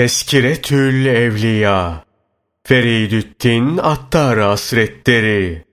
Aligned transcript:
Teskiretül 0.00 1.06
Evliya 1.06 2.04
Feridüddin 2.64 3.76
Attar 3.76 4.38
Hasretleri 4.38 5.64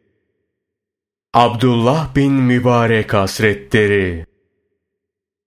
Abdullah 1.34 2.16
bin 2.16 2.34
Mübarek 2.34 3.14
Hasretleri. 3.14 4.26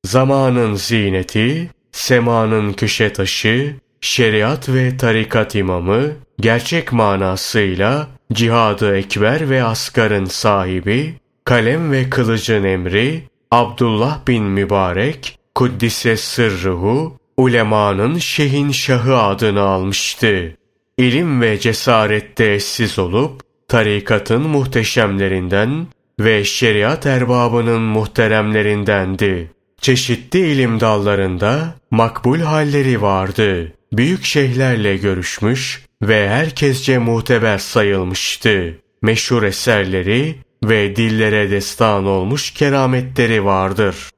Zamanın 0.04 0.74
zineti, 0.74 1.70
semanın 1.92 2.72
köşe 2.72 3.12
taşı, 3.12 3.76
şeriat 4.00 4.68
ve 4.68 4.96
tarikat 4.96 5.54
imamı, 5.54 6.12
gerçek 6.38 6.92
manasıyla 6.92 8.08
cihadı 8.32 8.96
ekber 8.96 9.50
ve 9.50 9.64
asgarın 9.64 10.24
sahibi, 10.24 11.14
kalem 11.44 11.92
ve 11.92 12.10
kılıcın 12.10 12.64
emri, 12.64 13.22
Abdullah 13.50 14.26
bin 14.26 14.44
Mübarek, 14.44 15.38
Kuddise 15.54 16.16
sırruhu, 16.16 17.19
ulemanın 17.40 18.18
şehin 18.18 18.70
şahı 18.70 19.16
adını 19.16 19.60
almıştı. 19.60 20.56
İlim 20.98 21.40
ve 21.40 21.58
cesarette 21.58 22.54
eşsiz 22.54 22.98
olup, 22.98 23.40
tarikatın 23.68 24.42
muhteşemlerinden 24.42 25.86
ve 26.20 26.44
şeriat 26.44 27.06
erbabının 27.06 27.82
muhteremlerindendi. 27.82 29.50
Çeşitli 29.80 30.38
ilim 30.38 30.80
dallarında 30.80 31.74
makbul 31.90 32.38
halleri 32.38 33.02
vardı. 33.02 33.72
Büyük 33.92 34.24
şeyhlerle 34.24 34.96
görüşmüş 34.96 35.84
ve 36.02 36.28
herkesce 36.28 36.98
muteber 36.98 37.58
sayılmıştı. 37.58 38.78
Meşhur 39.02 39.42
eserleri 39.42 40.34
ve 40.64 40.96
dillere 40.96 41.50
destan 41.50 42.06
olmuş 42.06 42.50
kerametleri 42.50 43.44
vardır. 43.44 44.10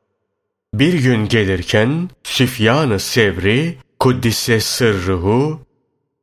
Bir 0.75 0.95
gün 0.95 1.29
gelirken 1.29 2.11
Süfyan-ı 2.25 3.01
Sevri, 3.01 3.75
Kuddise 3.99 4.61
sırruhu, 4.61 5.61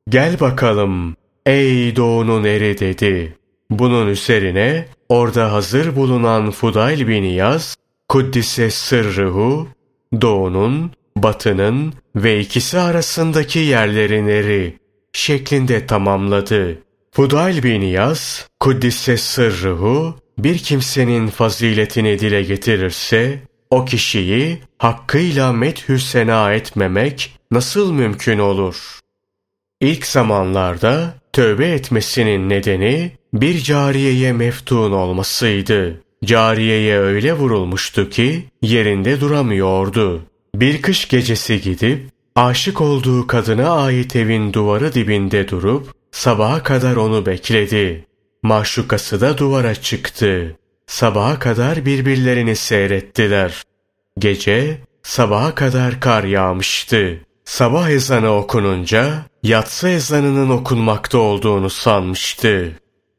gel 0.10 0.40
bakalım 0.40 1.16
ey 1.46 1.96
doğunun 1.96 2.44
eri 2.44 2.80
dedi. 2.80 3.38
Bunun 3.70 4.08
üzerine 4.08 4.86
orada 5.10 5.54
hazır 5.54 5.96
bulunan 5.96 6.52
Fudayl 6.52 7.08
bin 7.08 7.24
Yaz, 7.24 7.76
Kuddise 8.08 8.72
sırruhu, 8.72 9.68
doğunun, 10.22 10.92
batının 11.18 11.94
ve 12.16 12.40
ikisi 12.40 12.80
arasındaki 12.80 13.60
yerlerin 13.60 14.28
eri 14.28 14.78
şeklinde 15.14 15.86
tamamladı. 15.86 16.80
Fudayl 17.12 17.64
bin 17.64 17.82
Yaz, 17.82 18.50
Kuddise 18.60 19.18
sırruhu, 19.18 20.16
bir 20.38 20.58
kimsenin 20.58 21.28
faziletini 21.28 22.20
dile 22.20 22.44
getirirse, 22.44 23.40
o 23.70 23.86
kişiyi 23.86 24.62
hakkıyla 24.78 25.54
methü 25.54 26.00
sena 26.00 26.54
etmemek 26.54 27.40
nasıl 27.52 27.92
mümkün 27.94 28.40
olur? 28.40 29.00
İlk 29.82 30.06
zamanlarda 30.06 31.14
tövbe 31.34 31.68
etmesinin 31.68 32.50
nedeni 32.50 33.12
bir 33.34 33.60
cariyeye 33.60 34.34
meftun 34.34 34.92
olmasıydı. 34.92 36.02
Cariyeye 36.26 37.00
öyle 37.00 37.34
vurulmuştu 37.34 38.10
ki 38.10 38.46
yerinde 38.62 39.22
duramıyordu. 39.22 40.22
Bir 40.56 40.82
kış 40.82 41.08
gecesi 41.08 41.62
gidip 41.62 42.10
aşık 42.36 42.82
olduğu 42.82 43.28
kadına 43.28 43.70
ait 43.70 44.16
evin 44.16 44.54
duvarı 44.54 44.94
dibinde 44.94 45.48
durup 45.48 45.94
sabaha 46.12 46.64
kadar 46.64 46.96
onu 46.96 47.26
bekledi. 47.26 48.06
Maşukası 48.44 49.22
da 49.22 49.38
duvara 49.38 49.76
çıktı. 49.76 50.59
Sabaha 50.90 51.40
kadar 51.40 51.86
birbirlerini 51.86 52.56
seyrettiler. 52.56 53.64
Gece 54.20 54.78
sabaha 55.04 55.56
kadar 55.56 56.00
kar 56.00 56.24
yağmıştı. 56.24 57.20
Sabah 57.46 57.90
ezanı 57.90 58.36
okununca 58.36 59.26
yatsı 59.44 59.90
ezanının 59.90 60.50
okunmakta 60.50 61.18
olduğunu 61.18 61.70
sanmıştı. 61.70 62.72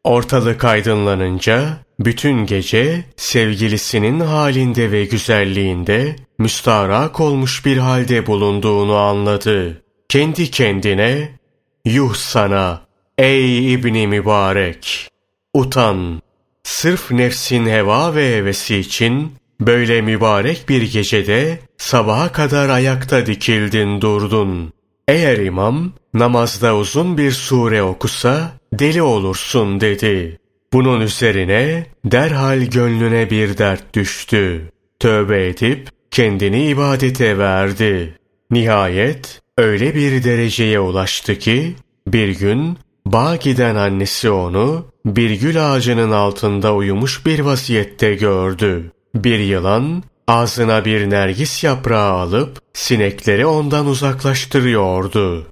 Ortalık 0.05 0.65
aydınlanınca 0.65 1.77
bütün 2.01 2.47
gece 2.47 3.05
sevgilisinin 3.17 4.21
halinde 4.21 4.93
ve 4.93 5.05
güzelliğinde 5.05 6.17
müstarak 6.39 7.21
olmuş 7.21 7.67
bir 7.67 7.77
halde 7.77 8.27
bulunduğunu 8.27 8.97
anladı. 8.97 9.83
Kendi 10.09 10.51
kendine, 10.51 11.39
yuh 11.85 12.15
sana 12.15 12.81
ey 13.19 13.75
İbni 13.75 14.07
Mübarek, 14.07 15.11
utan, 15.55 16.23
sırf 16.71 17.11
nefsin 17.11 17.67
heva 17.67 18.15
ve 18.15 18.37
hevesi 18.37 18.77
için 18.77 19.33
böyle 19.61 20.03
mübarek 20.03 20.69
bir 20.69 20.83
gecede 20.93 21.59
sabaha 21.79 22.33
kadar 22.33 22.69
ayakta 22.69 23.27
dikildin 23.27 24.01
durdun. 24.01 24.73
Eğer 25.09 25.39
imam 25.39 25.93
namazda 26.15 26.77
uzun 26.77 27.19
bir 27.19 27.31
sure 27.31 27.83
okusa 27.83 28.53
deli 28.73 29.03
olursun 29.03 29.81
dedi. 29.81 30.39
Bunun 30.73 31.01
üzerine 31.01 31.87
derhal 32.05 32.61
gönlüne 32.61 33.31
bir 33.31 33.59
dert 33.59 33.95
düştü. 33.95 34.73
Tövbe 35.01 35.49
edip 35.49 35.89
kendini 36.11 36.67
ibadete 36.67 37.39
verdi. 37.39 38.19
Nihayet 38.51 39.41
öyle 39.59 39.95
bir 39.95 40.25
dereceye 40.25 40.81
ulaştı 40.81 41.39
ki 41.39 41.75
bir 42.07 42.29
gün 42.29 42.79
bağa 43.07 43.37
giden 43.37 43.75
annesi 43.75 44.31
onu 44.31 44.87
bir 45.07 45.31
gül 45.31 45.73
ağacının 45.73 46.11
altında 46.11 46.75
uyumuş 46.75 47.27
bir 47.27 47.41
vaziyette 47.41 48.15
gördü. 48.15 48.93
Bir 49.15 49.39
yılan 49.39 50.03
ağzına 50.29 50.85
bir 50.85 51.11
nergis 51.11 51.65
yaprağı 51.65 52.13
alıp 52.13 52.59
sinekleri 52.73 53.47
ondan 53.47 53.87
uzaklaştırıyordu. 53.87 55.47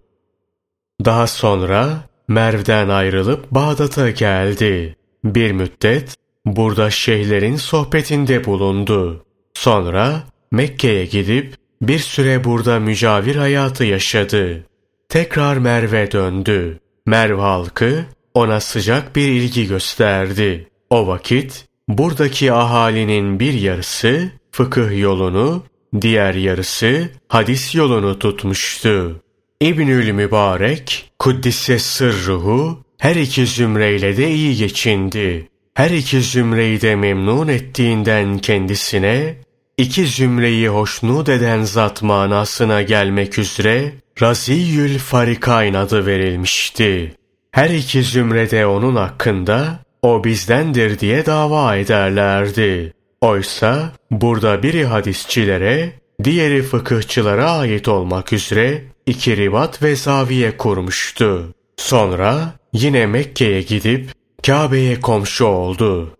Daha 1.04 1.26
sonra 1.26 2.08
Merv'den 2.28 2.88
ayrılıp 2.88 3.50
Bağdat'a 3.50 4.10
geldi. 4.10 4.96
Bir 5.24 5.52
müddet 5.52 6.16
burada 6.46 6.90
şeyhlerin 6.90 7.56
sohbetinde 7.56 8.44
bulundu. 8.44 9.24
Sonra 9.54 10.22
Mekke'ye 10.52 11.04
gidip 11.04 11.54
bir 11.82 11.98
süre 11.98 12.44
burada 12.44 12.80
mücavir 12.80 13.36
hayatı 13.36 13.84
yaşadı. 13.84 14.66
Tekrar 15.08 15.56
Merv'e 15.56 16.12
döndü. 16.12 16.80
Merv 17.08 17.38
halkı 17.38 18.04
ona 18.34 18.60
sıcak 18.60 19.16
bir 19.16 19.28
ilgi 19.28 19.66
gösterdi. 19.66 20.68
O 20.90 21.06
vakit 21.06 21.64
buradaki 21.88 22.52
ahalinin 22.52 23.40
bir 23.40 23.52
yarısı 23.52 24.30
fıkıh 24.52 25.00
yolunu, 25.00 25.62
diğer 26.00 26.34
yarısı 26.34 27.08
hadis 27.28 27.74
yolunu 27.74 28.18
tutmuştu. 28.18 29.22
İbnül 29.60 30.12
Mübarek, 30.12 31.10
Kuddise 31.18 31.78
sırruhu, 31.78 32.84
her 32.98 33.16
iki 33.16 33.46
zümreyle 33.46 34.16
de 34.16 34.30
iyi 34.30 34.56
geçindi. 34.56 35.48
Her 35.74 35.90
iki 35.90 36.22
zümreyi 36.22 36.80
de 36.80 36.96
memnun 36.96 37.48
ettiğinden 37.48 38.38
kendisine, 38.38 39.34
iki 39.78 40.06
zümreyi 40.06 40.68
hoşnut 40.68 41.28
eden 41.28 41.62
zat 41.62 42.02
manasına 42.02 42.82
gelmek 42.82 43.38
üzere 43.38 43.92
Raziyül 44.22 44.98
Farikayn 44.98 45.74
adı 45.74 46.06
verilmişti. 46.06 47.14
Her 47.50 47.70
iki 47.70 48.02
zümrede 48.02 48.66
onun 48.66 48.96
hakkında 48.96 49.78
o 50.02 50.24
bizdendir 50.24 50.98
diye 50.98 51.26
dava 51.26 51.76
ederlerdi. 51.76 52.92
Oysa 53.20 53.92
burada 54.10 54.62
biri 54.62 54.84
hadisçilere, 54.84 55.92
diğeri 56.24 56.62
fıkıhçılara 56.62 57.50
ait 57.50 57.88
olmak 57.88 58.32
üzere 58.32 58.82
iki 59.06 59.36
rivat 59.36 59.82
ve 59.82 59.96
zaviye 59.96 60.56
kurmuştu. 60.56 61.54
Sonra 61.76 62.52
yine 62.72 63.06
Mekke'ye 63.06 63.62
gidip 63.62 64.10
Kabe'ye 64.46 65.00
komşu 65.00 65.44
oldu. 65.44 66.16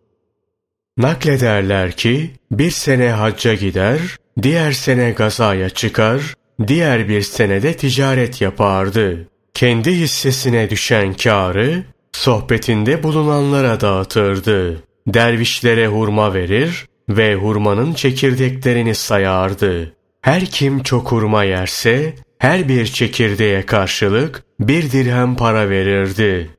Naklederler 0.98 1.92
ki 1.92 2.30
bir 2.50 2.70
sene 2.70 3.10
hacca 3.10 3.54
gider, 3.54 4.00
diğer 4.42 4.72
sene 4.72 5.10
gazaya 5.10 5.70
çıkar, 5.70 6.34
diğer 6.66 7.08
bir 7.08 7.22
senede 7.22 7.76
ticaret 7.76 8.40
yapardı. 8.40 9.28
Kendi 9.54 9.92
hissesine 9.92 10.70
düşen 10.70 11.14
kârı 11.14 11.84
sohbetinde 12.12 13.02
bulunanlara 13.02 13.80
dağıtırdı. 13.80 14.82
Dervişlere 15.06 15.86
hurma 15.86 16.34
verir 16.34 16.86
ve 17.08 17.34
hurmanın 17.34 17.94
çekirdeklerini 17.94 18.94
sayardı. 18.94 19.94
Her 20.22 20.44
kim 20.44 20.82
çok 20.82 21.12
hurma 21.12 21.44
yerse 21.44 22.14
her 22.38 22.68
bir 22.68 22.86
çekirdeğe 22.86 23.66
karşılık 23.66 24.44
bir 24.60 24.90
dirhem 24.90 25.36
para 25.36 25.70
verirdi. 25.70 26.50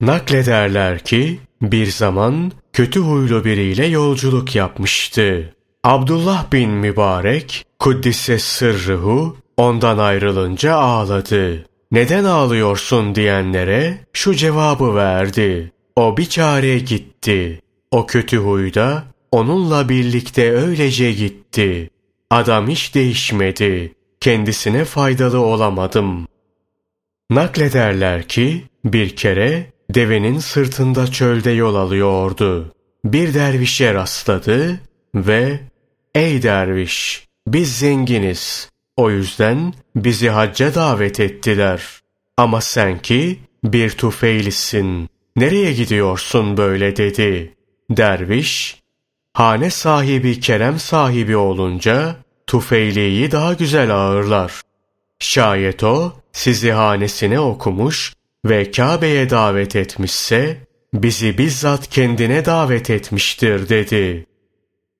Naklederler 0.00 0.98
ki 0.98 1.38
bir 1.62 1.86
zaman 1.86 2.52
kötü 2.72 3.00
huylu 3.00 3.44
biriyle 3.44 3.86
yolculuk 3.86 4.56
yapmıştı. 4.56 5.54
Abdullah 5.84 6.52
bin 6.52 6.70
Mübarek 6.70 7.66
Kuddise 7.82 8.38
sırrıhu 8.38 9.36
ondan 9.56 9.98
ayrılınca 9.98 10.74
ağladı. 10.74 11.66
Neden 11.92 12.24
ağlıyorsun 12.24 13.14
diyenlere 13.14 13.98
şu 14.12 14.34
cevabı 14.34 14.94
verdi. 14.94 15.72
O 15.96 16.16
bir 16.16 16.26
çare 16.26 16.78
gitti. 16.78 17.60
O 17.90 18.06
kötü 18.06 18.36
huyda 18.36 19.04
onunla 19.32 19.88
birlikte 19.88 20.52
öylece 20.52 21.12
gitti. 21.12 21.90
Adam 22.30 22.68
hiç 22.68 22.94
değişmedi. 22.94 23.94
kendisine 24.20 24.84
faydalı 24.84 25.40
olamadım. 25.40 26.26
Naklederler 27.30 28.28
ki 28.28 28.64
bir 28.84 29.16
kere 29.16 29.66
devenin 29.90 30.38
sırtında 30.38 31.06
çölde 31.06 31.50
yol 31.50 31.74
alıyordu. 31.74 32.72
Bir 33.04 33.34
dervişe 33.34 33.94
rastladı 33.94 34.80
ve 35.14 35.60
''Ey 36.14 36.42
derviş, 36.42 37.26
biz 37.46 37.78
zenginiz. 37.78 38.68
O 38.96 39.10
yüzden 39.10 39.74
bizi 39.96 40.28
hacca 40.28 40.74
davet 40.74 41.20
ettiler. 41.20 41.82
Ama 42.36 42.60
sen 42.60 42.98
ki 42.98 43.38
bir 43.64 43.90
tufeylisin. 43.90 45.08
Nereye 45.36 45.72
gidiyorsun 45.72 46.56
böyle?'' 46.56 46.96
dedi. 46.96 47.54
Derviş, 47.90 48.82
hane 49.32 49.70
sahibi 49.70 50.40
kerem 50.40 50.78
sahibi 50.78 51.36
olunca 51.36 52.16
tufeyliyi 52.46 53.30
daha 53.30 53.52
güzel 53.52 53.90
ağırlar. 53.90 54.60
Şayet 55.18 55.84
o 55.84 56.12
sizi 56.32 56.72
hanesine 56.72 57.40
okumuş 57.40 58.12
ve 58.44 58.70
Kabe'ye 58.70 59.30
davet 59.30 59.76
etmişse, 59.76 60.56
bizi 60.94 61.38
bizzat 61.38 61.88
kendine 61.88 62.44
davet 62.44 62.90
etmiştir 62.90 63.68
dedi. 63.68 64.26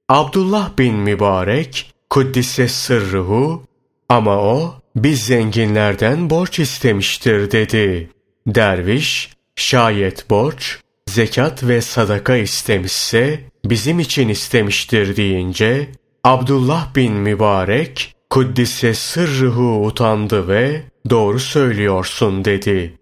Abdullah 0.08 0.78
bin 0.78 0.94
Mübarek, 0.94 1.91
Kuddise 2.12 2.68
sırruhu, 2.68 3.62
ama 4.08 4.38
o, 4.38 4.74
biz 4.96 5.24
zenginlerden 5.24 6.30
borç 6.30 6.58
istemiştir 6.58 7.50
dedi. 7.50 8.10
Derviş, 8.46 9.30
şayet 9.56 10.30
borç, 10.30 10.78
zekat 11.08 11.64
ve 11.64 11.80
sadaka 11.80 12.36
istemişse, 12.36 13.40
bizim 13.64 14.00
için 14.00 14.28
istemiştir 14.28 15.16
deyince, 15.16 15.88
Abdullah 16.24 16.94
bin 16.94 17.12
Mübarek, 17.12 18.14
Kuddise 18.30 18.94
sırruhu 18.94 19.86
utandı 19.86 20.48
ve 20.48 20.82
doğru 21.10 21.40
söylüyorsun 21.40 22.44
dedi. 22.44 22.94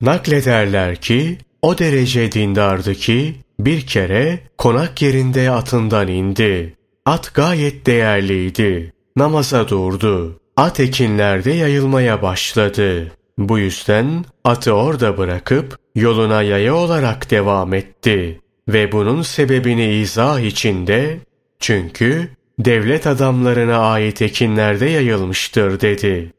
Naklederler 0.00 0.96
ki 0.96 1.38
o 1.62 1.78
derece 1.78 2.32
dindardı 2.32 2.94
ki 2.94 3.34
bir 3.60 3.86
kere 3.86 4.40
konak 4.58 5.02
yerinde 5.02 5.50
atından 5.50 6.08
indi. 6.08 6.77
At 7.08 7.34
gayet 7.34 7.86
değerliydi. 7.86 8.92
Namaza 9.16 9.68
durdu. 9.68 10.40
At 10.56 10.80
ekinlerde 10.80 11.50
yayılmaya 11.50 12.22
başladı. 12.22 13.12
Bu 13.38 13.58
yüzden 13.58 14.24
atı 14.44 14.72
orada 14.72 15.18
bırakıp 15.18 15.78
yoluna 15.94 16.42
yaya 16.42 16.74
olarak 16.74 17.30
devam 17.30 17.74
etti. 17.74 18.40
Ve 18.68 18.92
bunun 18.92 19.22
sebebini 19.22 19.94
izah 19.94 20.40
içinde 20.40 21.18
çünkü 21.60 22.28
devlet 22.58 23.06
adamlarına 23.06 23.78
ait 23.78 24.22
ekinlerde 24.22 24.86
yayılmıştır 24.86 25.80
dedi. 25.80 26.32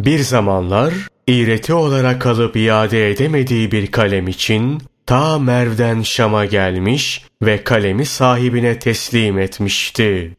Bir 0.00 0.18
zamanlar 0.18 0.94
İğreti 1.26 1.74
olarak 1.74 2.26
alıp 2.26 2.56
iade 2.56 3.10
edemediği 3.10 3.72
bir 3.72 3.86
kalem 3.86 4.28
için 4.28 4.82
ta 5.08 5.38
Merv'den 5.38 6.02
Şam'a 6.02 6.44
gelmiş 6.44 7.24
ve 7.42 7.64
kalemi 7.64 8.06
sahibine 8.06 8.78
teslim 8.78 9.38
etmişti. 9.38 10.36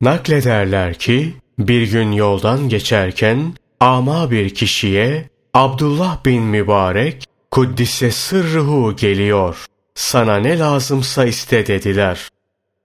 Naklederler 0.00 0.94
ki 0.94 1.34
bir 1.58 1.90
gün 1.90 2.12
yoldan 2.12 2.68
geçerken 2.68 3.54
ama 3.80 4.30
bir 4.30 4.54
kişiye 4.54 5.28
Abdullah 5.54 6.24
bin 6.24 6.42
Mübarek 6.42 7.24
Kuddise 7.50 8.10
sırruhu 8.10 8.96
geliyor. 8.96 9.66
Sana 9.94 10.36
ne 10.36 10.58
lazımsa 10.58 11.24
iste 11.24 11.66
dediler. 11.66 12.28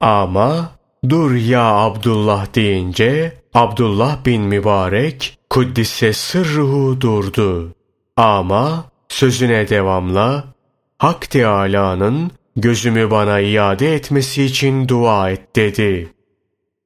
Ama 0.02 0.72
dur 1.10 1.36
ya 1.36 1.64
Abdullah 1.64 2.56
deyince 2.56 3.34
Abdullah 3.54 4.26
bin 4.26 4.42
Mübarek 4.42 5.38
Kuddise 5.50 6.14
sırruhu 6.14 7.02
durdu. 7.02 7.74
Ama 8.18 8.86
sözüne 9.10 9.70
devamla 9.70 10.59
Hak 11.00 11.30
Teâlâ'nın 11.30 12.32
gözümü 12.56 13.12
bana 13.12 13.40
iade 13.40 13.96
etmesi 13.96 14.44
için 14.44 14.88
dua 14.88 15.30
et 15.30 15.56
dedi. 15.56 16.10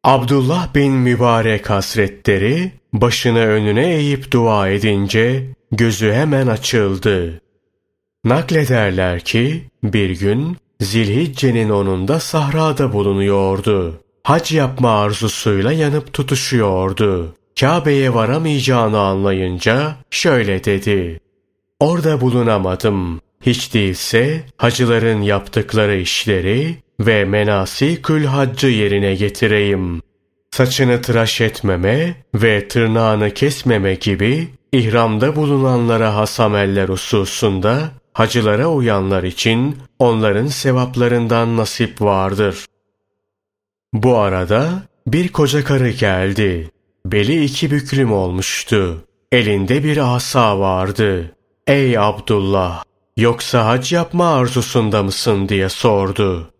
Abdullah 0.04 0.75
bin 0.75 0.94
Mübarek 0.94 1.69
hasretleri 1.69 2.71
başını 2.94 3.39
önüne 3.39 3.94
eğip 3.94 4.31
dua 4.31 4.69
edince 4.69 5.44
gözü 5.71 6.12
hemen 6.12 6.48
açıldı. 6.48 7.42
Naklederler 8.25 9.19
ki 9.19 9.63
bir 9.83 10.19
gün 10.19 10.57
Zilhicce'nin 10.81 11.69
onunda 11.69 12.19
sahrada 12.19 12.94
bulunuyordu. 12.94 14.01
Hac 14.24 14.51
yapma 14.51 15.01
arzusuyla 15.01 15.71
yanıp 15.71 16.13
tutuşuyordu. 16.13 17.36
Kabe'ye 17.60 18.13
varamayacağını 18.13 19.00
anlayınca 19.00 19.95
şöyle 20.12 20.63
dedi. 20.63 21.19
Orada 21.80 22.21
bulunamadım. 22.21 23.21
Hiç 23.45 23.73
değilse 23.73 24.43
hacıların 24.57 25.21
yaptıkları 25.21 25.95
işleri 25.95 26.77
ve 26.99 27.25
menasikül 27.25 28.25
haccı 28.25 28.67
yerine 28.67 29.15
getireyim. 29.15 30.01
Saçını 30.51 31.01
tıraş 31.01 31.41
etmeme 31.41 32.15
ve 32.35 32.67
tırnağını 32.67 33.31
kesmeme 33.31 33.95
gibi 33.95 34.47
ihramda 34.71 35.35
bulunanlara 35.35 36.15
hasameller 36.15 36.89
hususunda 36.89 37.89
hacılara 38.13 38.67
uyanlar 38.67 39.23
için 39.23 39.77
onların 39.99 40.47
sevaplarından 40.47 41.57
nasip 41.57 42.01
vardır. 42.01 42.65
Bu 43.93 44.17
arada 44.17 44.83
bir 45.07 45.29
koca 45.29 45.63
karı 45.63 45.89
geldi. 45.89 46.71
Beli 47.05 47.43
iki 47.43 47.71
büklüm 47.71 48.13
olmuştu. 48.13 49.03
Elinde 49.31 49.83
bir 49.83 50.15
asa 50.15 50.59
vardı. 50.59 51.35
Ey 51.67 51.97
Abdullah! 51.97 52.83
Yoksa 53.18 53.65
hac 53.65 53.94
yapma 53.94 54.33
arzusunda 54.33 55.04
mısın 55.04 55.50
diye 55.50 55.69
sordu. 55.69 56.51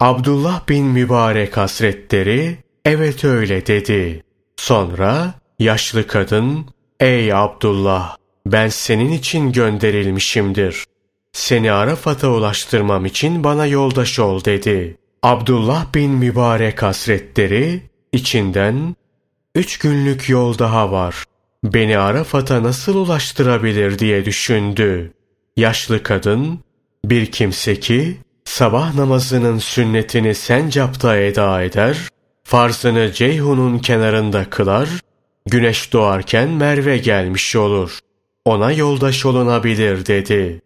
Abdullah 0.00 0.68
bin 0.68 0.86
Mübarek 0.86 1.56
Hasretleri 1.56 2.58
evet 2.84 3.24
öyle 3.24 3.66
dedi. 3.66 4.24
Sonra 4.56 5.34
yaşlı 5.58 6.06
kadın 6.06 6.66
ey 7.00 7.34
Abdullah 7.34 8.16
ben 8.46 8.68
senin 8.68 9.12
için 9.12 9.52
gönderilmişimdir. 9.52 10.84
Seni 11.32 11.72
Arafat'a 11.72 12.28
ulaştırmam 12.30 13.06
için 13.06 13.44
bana 13.44 13.66
yoldaş 13.66 14.18
ol 14.18 14.44
dedi. 14.44 14.96
Abdullah 15.22 15.94
bin 15.94 16.10
Mübarek 16.10 16.82
Hasretleri 16.82 17.82
içinden 18.12 18.96
üç 19.54 19.78
günlük 19.78 20.28
yol 20.28 20.58
daha 20.58 20.92
var. 20.92 21.24
Beni 21.64 21.98
Arafat'a 21.98 22.62
nasıl 22.62 22.96
ulaştırabilir 22.96 23.98
diye 23.98 24.24
düşündü. 24.24 25.12
Yaşlı 25.56 26.02
kadın, 26.02 26.60
bir 27.04 27.26
kimse 27.26 27.80
ki 27.80 28.16
sabah 28.44 28.94
namazının 28.94 29.58
sünnetini 29.58 30.34
Sencap'ta 30.34 31.16
eda 31.16 31.62
eder, 31.62 31.96
farzını 32.44 33.12
Ceyhun'un 33.12 33.78
kenarında 33.78 34.50
kılar, 34.50 34.88
güneş 35.46 35.92
doğarken 35.92 36.48
Merve 36.48 36.98
gelmiş 36.98 37.56
olur. 37.56 37.98
Ona 38.44 38.72
yoldaş 38.72 39.26
olunabilir 39.26 40.06
dedi. 40.06 40.62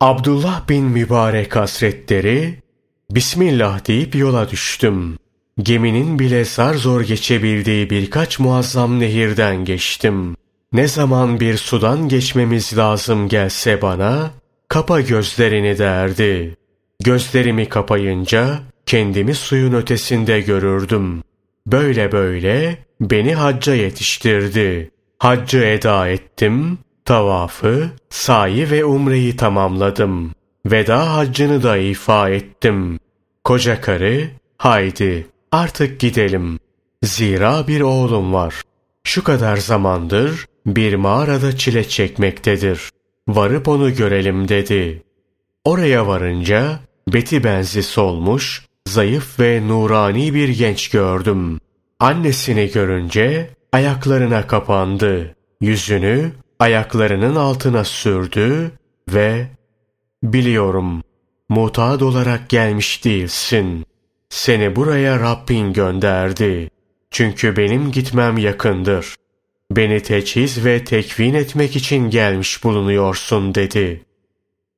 Abdullah 0.00 0.68
bin 0.68 0.84
Mübarek 0.84 1.56
Hasretleri, 1.56 2.62
Bismillah 3.10 3.86
deyip 3.86 4.14
yola 4.14 4.50
düştüm. 4.50 5.18
Geminin 5.62 6.18
bile 6.18 6.44
zar 6.44 6.74
zor 6.74 7.00
geçebildiği 7.00 7.90
birkaç 7.90 8.38
muazzam 8.38 9.00
nehirden 9.00 9.64
geçtim. 9.64 10.36
Ne 10.74 10.88
zaman 10.88 11.40
bir 11.40 11.56
sudan 11.56 12.08
geçmemiz 12.08 12.78
lazım 12.78 13.28
gelse 13.28 13.82
bana, 13.82 14.30
kapa 14.68 15.00
gözlerini 15.00 15.78
derdi. 15.78 16.56
Gözlerimi 17.04 17.68
kapayınca 17.68 18.58
kendimi 18.86 19.34
suyun 19.34 19.72
ötesinde 19.72 20.40
görürdüm. 20.40 21.22
Böyle 21.66 22.12
böyle 22.12 22.78
beni 23.00 23.34
hacca 23.34 23.74
yetiştirdi. 23.74 24.90
Haccı 25.18 25.58
eda 25.58 26.08
ettim, 26.08 26.78
tavafı, 27.04 27.90
sayi 28.10 28.70
ve 28.70 28.84
umreyi 28.84 29.36
tamamladım. 29.36 30.34
Veda 30.66 31.16
haccını 31.16 31.62
da 31.62 31.76
ifa 31.76 32.30
ettim. 32.30 32.98
Koca 33.44 33.80
karı, 33.80 34.30
haydi 34.58 35.26
artık 35.52 36.00
gidelim. 36.00 36.58
Zira 37.02 37.68
bir 37.68 37.80
oğlum 37.80 38.32
var. 38.32 38.62
Şu 39.04 39.24
kadar 39.24 39.56
zamandır 39.56 40.46
bir 40.66 40.94
mağarada 40.94 41.56
çile 41.56 41.88
çekmektedir. 41.88 42.90
Varıp 43.28 43.68
onu 43.68 43.94
görelim 43.94 44.48
dedi. 44.48 45.02
Oraya 45.64 46.06
varınca 46.06 46.80
beti 47.12 47.44
benzi 47.44 47.82
solmuş, 47.82 48.66
zayıf 48.88 49.40
ve 49.40 49.68
nurani 49.68 50.34
bir 50.34 50.48
genç 50.48 50.90
gördüm. 50.90 51.60
Annesini 52.00 52.70
görünce 52.70 53.50
ayaklarına 53.72 54.46
kapandı. 54.46 55.34
Yüzünü 55.60 56.32
ayaklarının 56.58 57.36
altına 57.36 57.84
sürdü 57.84 58.72
ve 59.08 59.46
''Biliyorum, 60.22 61.02
mutat 61.48 62.02
olarak 62.02 62.48
gelmiş 62.48 63.04
değilsin. 63.04 63.84
Seni 64.28 64.76
buraya 64.76 65.20
Rabbin 65.20 65.72
gönderdi. 65.72 66.70
Çünkü 67.10 67.56
benim 67.56 67.92
gitmem 67.92 68.38
yakındır. 68.38 69.14
Beni 69.76 70.02
teçhiz 70.02 70.64
ve 70.64 70.84
tekvin 70.84 71.34
etmek 71.34 71.76
için 71.76 72.10
gelmiş 72.10 72.64
bulunuyorsun 72.64 73.54
dedi. 73.54 74.00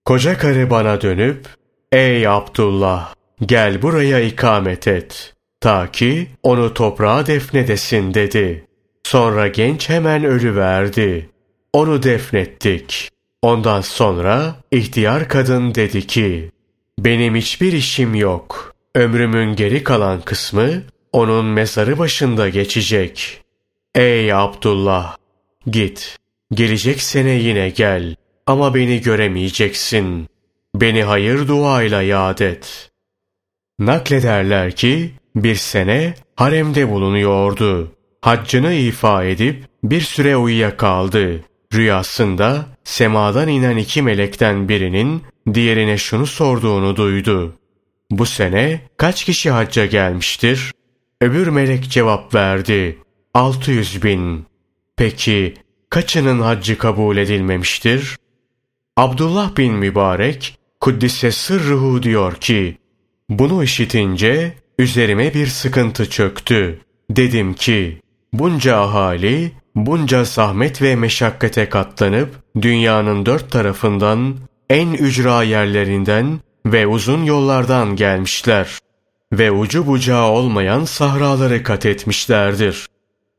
Koca 0.04 0.38
karı 0.38 0.70
bana 0.70 1.00
dönüp, 1.00 1.46
ey 1.92 2.28
Abdullah 2.28 3.14
gel 3.46 3.82
buraya 3.82 4.20
ikamet 4.20 4.88
et. 4.88 5.34
Ta 5.60 5.90
ki 5.90 6.26
onu 6.42 6.74
toprağa 6.74 7.26
defnedesin 7.26 8.14
dedi. 8.14 8.64
Sonra 9.04 9.48
genç 9.48 9.88
hemen 9.88 10.24
ölü 10.24 10.56
verdi. 10.56 11.30
Onu 11.72 12.02
defnettik. 12.02 13.10
Ondan 13.42 13.80
sonra 13.80 14.56
ihtiyar 14.70 15.28
kadın 15.28 15.74
dedi 15.74 16.06
ki, 16.06 16.50
benim 16.98 17.34
hiçbir 17.34 17.72
işim 17.72 18.14
yok. 18.14 18.74
Ömrümün 18.94 19.56
geri 19.56 19.84
kalan 19.84 20.20
kısmı 20.20 20.82
onun 21.12 21.46
mezarı 21.46 21.98
başında 21.98 22.48
geçecek. 22.48 23.42
Ey 23.96 24.32
Abdullah! 24.32 25.16
Git. 25.66 26.18
Gelecek 26.52 27.02
sene 27.02 27.30
yine 27.30 27.68
gel. 27.68 28.16
Ama 28.46 28.74
beni 28.74 29.00
göremeyeceksin. 29.00 30.26
Beni 30.74 31.02
hayır 31.02 31.48
duayla 31.48 32.02
yad 32.02 32.38
et. 32.38 32.90
Naklederler 33.78 34.76
ki 34.76 35.10
bir 35.36 35.54
sene 35.54 36.14
haremde 36.36 36.90
bulunuyordu. 36.90 37.92
Haccını 38.20 38.72
ifa 38.72 39.24
edip 39.24 39.64
bir 39.84 40.00
süre 40.00 40.36
uyuyakaldı. 40.36 41.40
Rüyasında 41.74 42.66
semadan 42.84 43.48
inen 43.48 43.76
iki 43.76 44.02
melekten 44.02 44.68
birinin 44.68 45.22
diğerine 45.54 45.98
şunu 45.98 46.26
sorduğunu 46.26 46.96
duydu. 46.96 47.54
Bu 48.10 48.26
sene 48.26 48.80
kaç 48.96 49.24
kişi 49.24 49.50
hacca 49.50 49.86
gelmiştir? 49.86 50.72
Öbür 51.20 51.48
melek 51.48 51.90
cevap 51.90 52.34
verdi. 52.34 52.98
600 53.36 54.02
bin. 54.02 54.46
Peki 54.96 55.54
kaçının 55.90 56.40
haccı 56.40 56.78
kabul 56.78 57.16
edilmemiştir? 57.16 58.16
Abdullah 58.96 59.56
bin 59.56 59.74
Mübarek 59.74 60.58
Kuddise 60.80 61.32
sırruhu 61.32 62.02
diyor 62.02 62.34
ki 62.34 62.78
bunu 63.28 63.64
işitince 63.64 64.54
üzerime 64.78 65.34
bir 65.34 65.46
sıkıntı 65.46 66.10
çöktü. 66.10 66.80
Dedim 67.10 67.54
ki 67.54 68.00
bunca 68.32 68.76
ahali 68.76 69.52
bunca 69.74 70.24
zahmet 70.24 70.82
ve 70.82 70.96
meşakkate 70.96 71.68
katlanıp 71.68 72.34
dünyanın 72.62 73.26
dört 73.26 73.50
tarafından 73.50 74.36
en 74.70 74.92
ücra 74.92 75.42
yerlerinden 75.42 76.40
ve 76.66 76.86
uzun 76.86 77.24
yollardan 77.24 77.96
gelmişler 77.96 78.78
ve 79.32 79.50
ucu 79.50 79.86
bucağı 79.86 80.26
olmayan 80.26 80.84
sahraları 80.84 81.62
kat 81.62 81.86
etmişlerdir. 81.86 82.86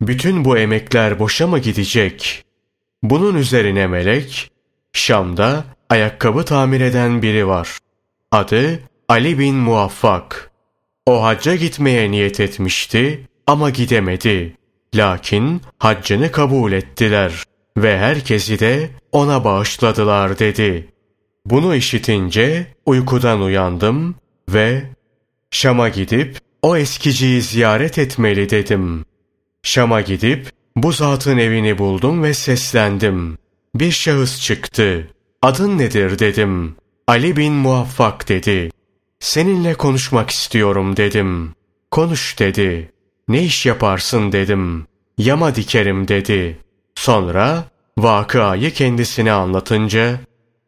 Bütün 0.01 0.45
bu 0.45 0.57
emekler 0.57 1.19
boşa 1.19 1.47
mı 1.47 1.59
gidecek? 1.59 2.45
Bunun 3.03 3.35
üzerine 3.35 3.87
melek, 3.87 4.51
Şam'da 4.93 5.65
ayakkabı 5.89 6.45
tamir 6.45 6.81
eden 6.81 7.21
biri 7.21 7.47
var. 7.47 7.77
Adı 8.31 8.79
Ali 9.09 9.39
bin 9.39 9.55
Muvaffak. 9.55 10.51
O 11.05 11.23
hacca 11.23 11.55
gitmeye 11.55 12.11
niyet 12.11 12.39
etmişti 12.39 13.27
ama 13.47 13.69
gidemedi. 13.69 14.53
Lakin 14.95 15.61
haccını 15.77 16.31
kabul 16.31 16.71
ettiler 16.71 17.43
ve 17.77 17.97
herkesi 17.97 18.59
de 18.59 18.89
ona 19.11 19.43
bağışladılar 19.43 20.39
dedi. 20.39 20.87
Bunu 21.45 21.75
işitince 21.75 22.67
uykudan 22.85 23.41
uyandım 23.41 24.15
ve 24.49 24.83
Şam'a 25.51 25.89
gidip 25.89 26.37
o 26.61 26.77
eskiciyi 26.77 27.41
ziyaret 27.41 27.97
etmeli 27.97 28.49
dedim. 28.49 29.05
Şam'a 29.67 30.01
gidip 30.01 30.49
bu 30.75 30.91
zatın 30.91 31.37
evini 31.37 31.77
buldum 31.77 32.23
ve 32.23 32.33
seslendim. 32.33 33.37
Bir 33.75 33.91
şahıs 33.91 34.41
çıktı. 34.41 35.07
Adın 35.41 35.77
nedir 35.77 36.19
dedim. 36.19 36.75
Ali 37.07 37.37
bin 37.37 37.53
Muvaffak 37.53 38.29
dedi. 38.29 38.71
Seninle 39.19 39.73
konuşmak 39.73 40.29
istiyorum 40.29 40.97
dedim. 40.97 41.55
Konuş 41.91 42.39
dedi. 42.39 42.91
Ne 43.27 43.43
iş 43.43 43.65
yaparsın 43.65 44.31
dedim. 44.31 44.87
Yama 45.17 45.55
dikerim 45.55 46.07
dedi. 46.07 46.57
Sonra 46.95 47.63
vakıayı 47.97 48.73
kendisine 48.73 49.31
anlatınca 49.31 50.19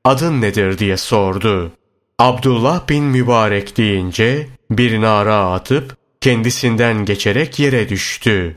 adın 0.03 0.41
nedir 0.41 0.77
diye 0.77 0.98
sordu. 0.98 1.72
Abdullah 2.18 2.89
bin 2.89 3.03
Mübarek 3.03 3.77
deyince 3.77 4.48
bir 4.72 5.01
nara 5.01 5.51
atıp 5.51 5.98
kendisinden 6.22 7.06
geçerek 7.06 7.60
yere 7.60 7.89
düştü. 7.89 8.56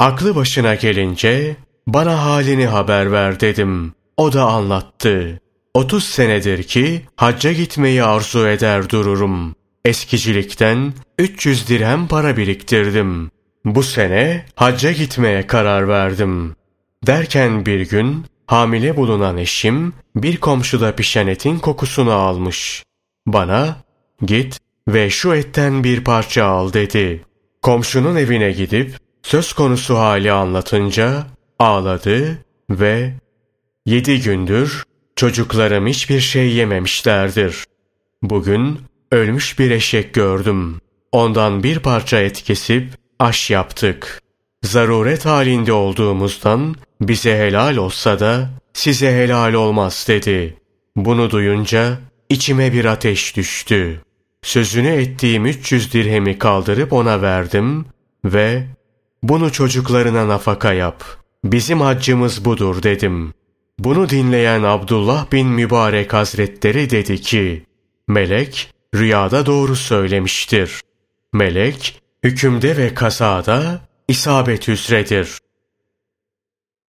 Aklı 0.00 0.36
başına 0.36 0.74
gelince 0.74 1.56
bana 1.86 2.24
halini 2.24 2.66
haber 2.66 3.12
ver 3.12 3.40
dedim. 3.40 3.92
O 4.16 4.32
da 4.32 4.44
anlattı. 4.44 5.40
30 5.74 6.04
senedir 6.04 6.62
ki 6.62 7.02
hacca 7.16 7.52
gitmeyi 7.52 8.04
arzu 8.04 8.46
eder 8.46 8.90
dururum. 8.90 9.54
Eskicilikten 9.84 10.92
300 11.18 11.68
dirhem 11.68 12.08
para 12.08 12.36
biriktirdim. 12.36 13.30
Bu 13.64 13.82
sene 13.82 14.46
hacca 14.54 14.92
gitmeye 14.92 15.46
karar 15.46 15.88
verdim. 15.88 16.56
Derken 17.06 17.66
bir 17.66 17.88
gün 17.88 18.24
hamile 18.46 18.96
bulunan 18.96 19.36
eşim 19.36 19.92
bir 20.16 20.36
komşuda 20.36 20.94
pişen 20.94 21.26
etin 21.26 21.58
kokusunu 21.58 22.12
almış. 22.12 22.84
Bana 23.26 23.76
git 24.22 24.58
ve 24.88 25.10
şu 25.10 25.34
etten 25.34 25.84
bir 25.84 26.04
parça 26.04 26.44
al 26.44 26.72
dedi. 26.72 27.24
Komşunun 27.62 28.16
evine 28.16 28.52
gidip 28.52 29.09
söz 29.30 29.52
konusu 29.52 29.98
hali 29.98 30.32
anlatınca 30.32 31.26
ağladı 31.58 32.38
ve 32.70 33.12
yedi 33.86 34.20
gündür 34.20 34.84
çocuklarım 35.16 35.86
hiçbir 35.86 36.20
şey 36.20 36.52
yememişlerdir. 36.52 37.64
Bugün 38.22 38.78
ölmüş 39.12 39.58
bir 39.58 39.70
eşek 39.70 40.14
gördüm. 40.14 40.78
Ondan 41.12 41.62
bir 41.62 41.78
parça 41.78 42.20
et 42.20 42.42
kesip 42.42 42.88
aş 43.18 43.50
yaptık. 43.50 44.22
Zaruret 44.62 45.26
halinde 45.26 45.72
olduğumuzdan 45.72 46.74
bize 47.00 47.38
helal 47.38 47.76
olsa 47.76 48.20
da 48.20 48.50
size 48.72 49.12
helal 49.12 49.52
olmaz 49.52 50.04
dedi. 50.08 50.56
Bunu 50.96 51.30
duyunca 51.30 51.98
içime 52.28 52.72
bir 52.72 52.84
ateş 52.84 53.36
düştü. 53.36 54.00
Sözünü 54.42 54.88
ettiğim 54.88 55.46
300 55.46 55.92
dirhemi 55.92 56.38
kaldırıp 56.38 56.92
ona 56.92 57.22
verdim 57.22 57.86
ve 58.24 58.66
bunu 59.22 59.52
çocuklarına 59.52 60.28
nafaka 60.28 60.72
yap. 60.72 61.04
Bizim 61.44 61.80
haccımız 61.80 62.44
budur 62.44 62.82
dedim. 62.82 63.34
Bunu 63.78 64.08
dinleyen 64.08 64.62
Abdullah 64.62 65.32
bin 65.32 65.48
Mübarek 65.48 66.12
Hazretleri 66.12 66.90
dedi 66.90 67.20
ki, 67.20 67.66
Melek 68.08 68.74
rüyada 68.94 69.46
doğru 69.46 69.76
söylemiştir. 69.76 70.80
Melek 71.32 72.02
hükümde 72.24 72.76
ve 72.76 72.94
kazada 72.94 73.80
isabet 74.08 74.68
üzredir. 74.68 75.38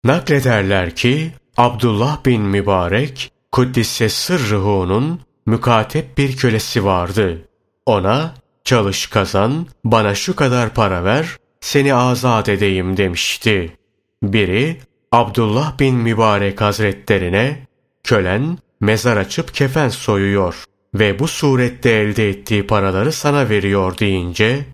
Naklederler 0.04 0.96
ki 0.96 1.32
Abdullah 1.58 2.26
bin 2.26 2.42
Mübarek 2.42 3.32
Kuddisse 3.52 4.10
sırrıhu'nun 4.10 5.22
mükatep 5.46 6.18
bir 6.18 6.38
kölesi 6.38 6.86
vardı. 6.86 7.48
Ona 7.86 8.34
çalış 8.64 9.08
kazan, 9.08 9.68
bana 9.84 10.16
şu 10.16 10.36
kadar 10.36 10.74
para 10.74 11.04
ver, 11.04 11.38
seni 11.62 11.94
azat 11.94 12.50
edeyim 12.50 12.98
demişti. 12.98 13.78
Biri 14.24 14.78
Abdullah 15.12 15.80
bin 15.80 15.96
Mübarek 15.96 16.62
Hazretlerine 16.62 17.68
kölen 18.04 18.58
mezar 18.80 19.18
açıp 19.18 19.54
kefen 19.54 19.90
soyuyor 19.90 20.64
ve 20.94 21.20
bu 21.20 21.28
surette 21.28 21.90
elde 21.90 22.30
ettiği 22.30 22.68
paraları 22.68 23.12
sana 23.12 23.50
veriyor 23.50 24.00
deyince 24.00 24.66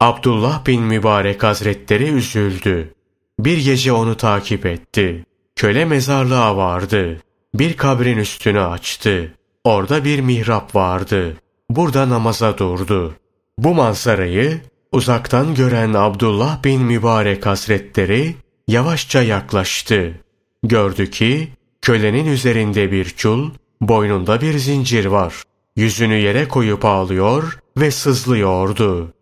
Abdullah 0.00 0.66
bin 0.66 0.82
Mübarek 0.82 1.42
Hazretleri 1.42 2.08
üzüldü. 2.08 2.94
Bir 3.38 3.58
gece 3.58 3.92
onu 3.92 4.16
takip 4.16 4.66
etti. 4.66 5.24
Köle 5.56 5.84
mezarlığa 5.84 6.56
vardı. 6.56 7.20
Bir 7.54 7.76
kabrin 7.76 8.18
üstünü 8.18 8.60
açtı. 8.60 9.34
Orada 9.64 10.04
bir 10.04 10.20
mihrap 10.20 10.74
vardı. 10.74 11.36
Burada 11.70 12.08
namaza 12.08 12.58
durdu. 12.58 13.14
Bu 13.58 13.74
manzarayı 13.74 14.60
uzaktan 14.96 15.54
gören 15.54 15.94
Abdullah 15.94 16.64
bin 16.64 16.82
Mübarek 16.82 17.46
Hazretleri 17.46 18.34
yavaşça 18.68 19.22
yaklaştı. 19.22 20.20
Gördü 20.62 21.10
ki 21.10 21.48
kölenin 21.82 22.26
üzerinde 22.26 22.92
bir 22.92 23.04
çul, 23.04 23.50
boynunda 23.80 24.40
bir 24.40 24.58
zincir 24.58 25.04
var. 25.04 25.42
Yüzünü 25.76 26.14
yere 26.14 26.48
koyup 26.48 26.84
ağlıyor 26.84 27.58
ve 27.78 27.90
sızlıyordu. 27.90 29.14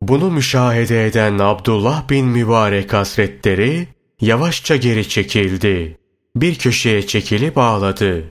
Bunu 0.00 0.30
müşahede 0.30 1.06
eden 1.06 1.38
Abdullah 1.38 2.08
bin 2.08 2.26
Mübarek 2.26 2.92
Hazretleri 2.92 3.88
yavaşça 4.20 4.76
geri 4.76 5.08
çekildi. 5.08 5.98
Bir 6.36 6.54
köşeye 6.54 7.06
çekilip 7.06 7.58
ağladı. 7.58 8.24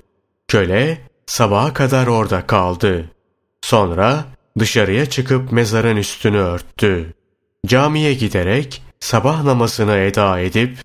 Köle 0.48 0.98
sabaha 1.26 1.74
kadar 1.74 2.08
orada 2.08 2.48
kaldı. 2.48 3.12
Sonra 3.62 4.26
dışarıya 4.60 5.06
çıkıp 5.06 5.52
mezarın 5.52 5.98
üstünü 5.98 6.38
örttü. 6.38 7.14
Camiye 7.68 8.14
giderek 8.14 8.84
sabah 9.00 9.44
namazını 9.44 9.98
eda 9.98 10.40
edip 10.40 10.78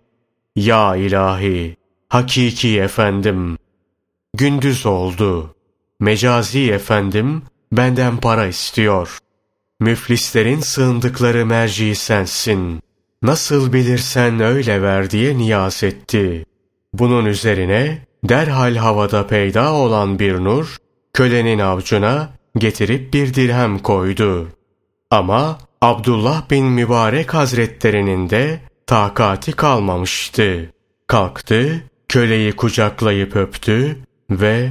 Ya 0.57 0.97
ilahi, 0.97 1.77
hakiki 2.09 2.81
efendim. 2.81 3.59
Gündüz 4.35 4.87
oldu. 4.87 5.55
Mecazi 6.01 6.73
efendim 6.73 7.43
benden 7.73 8.17
para 8.17 8.47
istiyor. 8.47 9.19
Müflislerin 9.81 10.61
sığındıkları 10.61 11.47
merci 11.47 11.95
sensin. 11.95 12.81
Nasıl 13.23 13.73
bilirsen 13.73 14.41
öyle 14.41 14.83
ver 14.83 15.11
diye 15.11 15.39
niyaz 15.39 15.85
etti. 15.85 16.45
Bunun 16.95 17.25
üzerine 17.25 18.07
derhal 18.25 18.77
havada 18.77 19.27
peyda 19.27 19.73
olan 19.73 20.19
bir 20.19 20.35
nur, 20.35 20.77
kölenin 21.13 21.59
avcuna 21.59 22.36
getirip 22.59 23.15
bir 23.15 23.35
dirhem 23.35 23.79
koydu. 23.79 24.49
Ama 25.11 25.59
Abdullah 25.81 26.51
bin 26.51 26.67
Mübarek 26.67 27.35
Hazretlerinin 27.35 28.31
de 28.31 28.61
takati 28.87 29.53
kalmamıştı. 29.53 30.73
Kalktı, 31.07 31.83
köleyi 32.09 32.53
kucaklayıp 32.53 33.37
öptü 33.37 33.97
ve 34.31 34.71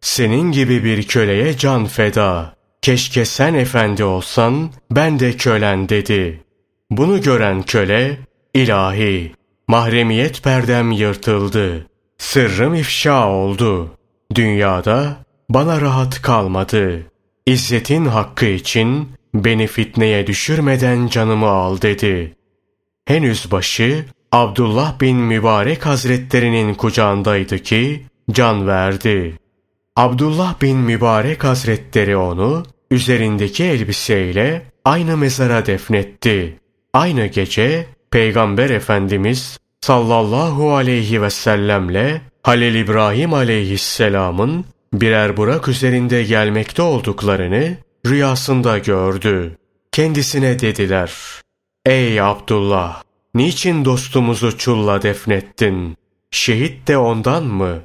senin 0.00 0.52
gibi 0.52 0.84
bir 0.84 1.02
köleye 1.02 1.56
can 1.56 1.86
feda. 1.86 2.54
Keşke 2.82 3.24
sen 3.24 3.54
efendi 3.54 4.04
olsan, 4.04 4.70
ben 4.90 5.20
de 5.20 5.36
kölen 5.36 5.88
dedi. 5.88 6.40
Bunu 6.90 7.22
gören 7.22 7.62
köle, 7.62 8.18
ilahi, 8.54 9.32
mahremiyet 9.68 10.42
perdem 10.42 10.92
yırtıldı. 10.92 11.86
Sırrım 12.18 12.74
ifşa 12.74 13.28
oldu. 13.28 13.90
Dünyada 14.34 15.16
bana 15.48 15.80
rahat 15.80 16.22
kalmadı. 16.22 17.06
İzzetin 17.46 18.06
hakkı 18.06 18.46
için 18.46 19.08
beni 19.34 19.66
fitneye 19.66 20.26
düşürmeden 20.26 21.06
canımı 21.06 21.48
al 21.48 21.80
dedi. 21.80 22.36
Henüz 23.04 23.50
başı 23.50 24.04
Abdullah 24.32 25.00
bin 25.00 25.16
Mübarek 25.16 25.86
Hazretlerinin 25.86 26.74
kucağındaydı 26.74 27.58
ki 27.58 28.02
can 28.30 28.66
verdi. 28.66 29.36
Abdullah 29.96 30.62
bin 30.62 30.76
Mübarek 30.76 31.44
Hazretleri 31.44 32.16
onu 32.16 32.62
üzerindeki 32.90 33.64
elbiseyle 33.64 34.62
aynı 34.84 35.16
mezara 35.16 35.66
defnetti. 35.66 36.56
Aynı 36.92 37.26
gece 37.26 37.86
Peygamber 38.10 38.70
Efendimiz 38.70 39.58
sallallahu 39.80 40.74
aleyhi 40.74 41.22
ve 41.22 41.30
sellemle 41.30 42.20
Halil 42.42 42.74
İbrahim 42.74 43.34
aleyhisselamın 43.34 44.64
birer 44.92 45.36
burak 45.36 45.68
üzerinde 45.68 46.22
gelmekte 46.22 46.82
olduklarını 46.82 47.76
rüyasında 48.06 48.78
gördü. 48.78 49.56
Kendisine 49.92 50.58
dediler, 50.58 51.12
Ey 51.86 52.20
Abdullah! 52.20 53.02
Niçin 53.34 53.84
dostumuzu 53.84 54.58
çulla 54.58 55.02
defnettin? 55.02 55.96
Şehit 56.30 56.88
de 56.88 56.98
ondan 56.98 57.44
mı? 57.44 57.80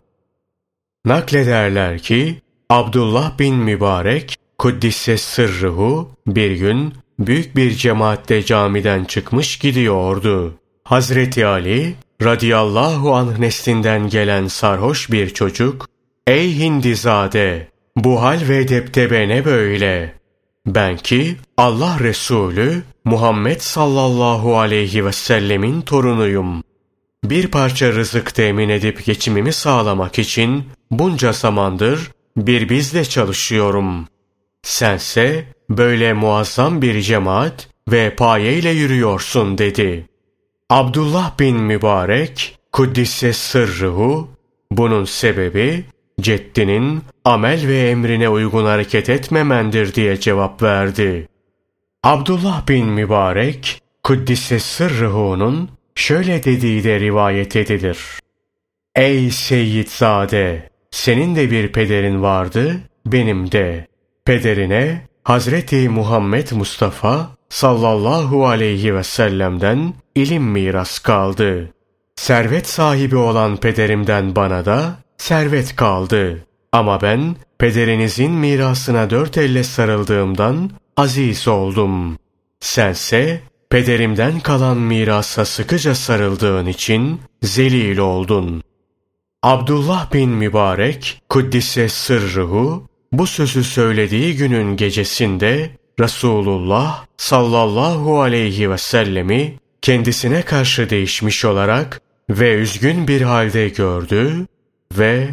Naklederler 1.06 2.00
ki, 2.00 2.42
Abdullah 2.70 3.40
bin 3.40 3.56
Mübarek, 3.56 4.36
Kuddisse 4.58 5.18
sırrıhu, 5.18 6.12
bir 6.28 6.52
gün 6.52 6.94
büyük 7.20 7.56
bir 7.56 7.72
cemaatte 7.72 8.44
camiden 8.44 9.06
çıkmış 9.06 9.60
gidiyordu. 9.60 10.56
Hazreti 10.84 11.46
Ali, 11.46 11.96
radıyallahu 12.24 13.16
anh 13.16 13.38
neslinden 13.40 14.10
gelen 14.10 14.48
sarhoş 14.48 15.12
bir 15.12 15.30
çocuk, 15.30 15.88
Ey 16.28 16.60
Hindizade! 16.60 17.68
Bu 17.96 18.22
hal 18.22 18.50
ve 18.50 18.68
deptebe 18.68 19.28
ne 19.28 19.46
böyle? 19.46 20.16
Ben 20.66 20.98
ki 20.98 21.36
Allah 21.58 21.98
Resulü 22.00 22.84
Muhammed 23.04 23.60
sallallahu 23.60 24.58
aleyhi 24.58 25.06
ve 25.06 25.12
sellemin 25.12 25.82
torunuyum. 25.82 26.64
Bir 27.24 27.48
parça 27.48 27.92
rızık 27.92 28.36
temin 28.36 28.70
edip 28.70 29.06
geçimimi 29.06 29.54
sağlamak 29.54 30.20
için 30.20 30.64
bunca 30.92 31.32
zamandır 31.32 32.12
bir 32.38 32.70
bizle 32.70 33.06
çalışıyorum. 33.06 34.08
Sense 34.64 35.46
böyle 35.70 36.14
muazzam 36.14 36.82
bir 36.82 37.02
cemaat 37.02 37.68
ve 37.92 38.16
payeyle 38.16 38.70
yürüyorsun 38.70 39.58
dedi. 39.58 40.06
Abdullah 40.70 41.40
bin 41.40 41.58
Mübarek, 41.58 42.58
Kuddisse 42.72 43.34
sırrıhu, 43.34 44.30
bunun 44.72 45.06
sebebi 45.06 45.86
ceddinin 46.22 47.04
amel 47.26 47.68
ve 47.68 47.90
emrine 47.90 48.30
uygun 48.30 48.66
hareket 48.66 49.10
etmemendir 49.10 49.96
diye 49.96 50.20
cevap 50.20 50.64
verdi. 50.64 51.28
Abdullah 52.04 52.68
bin 52.68 52.86
Mübarek, 52.86 53.82
Kuddise 54.04 54.60
sırrıhu'nun 54.60 55.70
şöyle 55.96 56.44
dediği 56.44 56.84
de 56.84 57.00
rivayet 57.00 57.56
edilir. 57.56 58.00
Ey 58.96 59.32
Seyyid 59.32 59.88
Senin 60.92 61.36
de 61.36 61.52
bir 61.52 61.72
pederin 61.72 62.22
vardı, 62.22 62.80
benim 63.06 63.52
de. 63.52 63.88
Pederine 64.26 65.02
Hazreti 65.24 65.90
Muhammed 65.90 66.52
Mustafa 66.52 67.30
sallallahu 67.50 68.48
aleyhi 68.48 68.96
ve 68.96 69.04
sellem'den 69.04 69.94
ilim 70.16 70.44
miras 70.44 71.00
kaldı. 71.00 71.74
Servet 72.16 72.68
sahibi 72.68 73.16
olan 73.16 73.58
pederimden 73.58 74.36
bana 74.36 74.66
da 74.66 74.96
servet 75.18 75.76
kaldı. 75.76 76.46
Ama 76.72 77.02
ben 77.02 77.36
pederinizin 77.60 78.32
mirasına 78.32 79.10
dört 79.10 79.38
elle 79.38 79.64
sarıldığımdan 79.64 80.72
aziz 80.98 81.48
oldum. 81.48 82.18
Sense 82.60 83.42
pederimden 83.70 84.40
kalan 84.40 84.78
mirasa 84.78 85.46
sıkıca 85.46 85.96
sarıldığın 85.96 86.66
için 86.66 87.22
zelil 87.44 87.98
oldun. 87.98 88.64
Abdullah 89.44 90.14
bin 90.14 90.30
Mübarek, 90.30 91.22
Kuddise 91.30 91.90
sırrıhu, 91.90 92.88
bu 93.12 93.28
sözü 93.28 93.64
söylediği 93.64 94.36
günün 94.36 94.78
gecesinde 94.78 95.70
Resulullah 96.00 97.06
sallallahu 97.18 98.22
aleyhi 98.22 98.72
ve 98.72 98.78
sellemi 98.78 99.60
kendisine 99.82 100.42
karşı 100.42 100.90
değişmiş 100.90 101.46
olarak 101.46 102.02
ve 102.30 102.54
üzgün 102.54 103.08
bir 103.08 103.22
halde 103.22 103.70
gördü 103.70 104.46
ve 104.98 105.30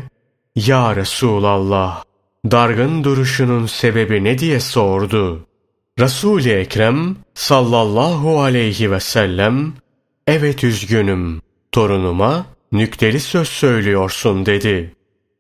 ''Ya 0.56 0.96
Resulallah, 0.96 2.04
dargın 2.50 3.04
duruşunun 3.04 3.66
sebebi 3.66 4.24
ne?'' 4.24 4.38
diye 4.38 4.60
sordu. 4.60 5.46
Resul-i 5.98 6.50
Ekrem 6.50 7.16
sallallahu 7.34 8.40
aleyhi 8.40 8.90
ve 8.90 9.00
sellem 9.00 9.72
''Evet 10.26 10.64
üzgünüm, 10.64 11.40
torunuma 11.72 12.46
nükteli 12.72 13.20
söz 13.20 13.48
söylüyorsun.'' 13.48 14.46
dedi. 14.46 14.94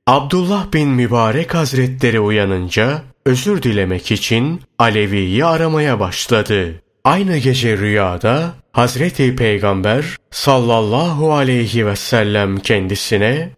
Abdullah 0.06 0.72
bin 0.72 0.88
Mübarek 0.88 1.54
Hazretleri 1.54 2.20
uyanınca 2.20 3.02
özür 3.26 3.62
dilemek 3.62 4.12
için 4.12 4.60
Alevi'yi 4.78 5.44
aramaya 5.44 6.00
başladı. 6.00 6.82
Aynı 7.04 7.36
gece 7.36 7.78
rüyada 7.78 8.54
Hazreti 8.72 9.36
Peygamber 9.36 10.04
sallallahu 10.30 11.32
aleyhi 11.32 11.86
ve 11.86 11.96
sellem 11.96 12.56
kendisine 12.56 13.50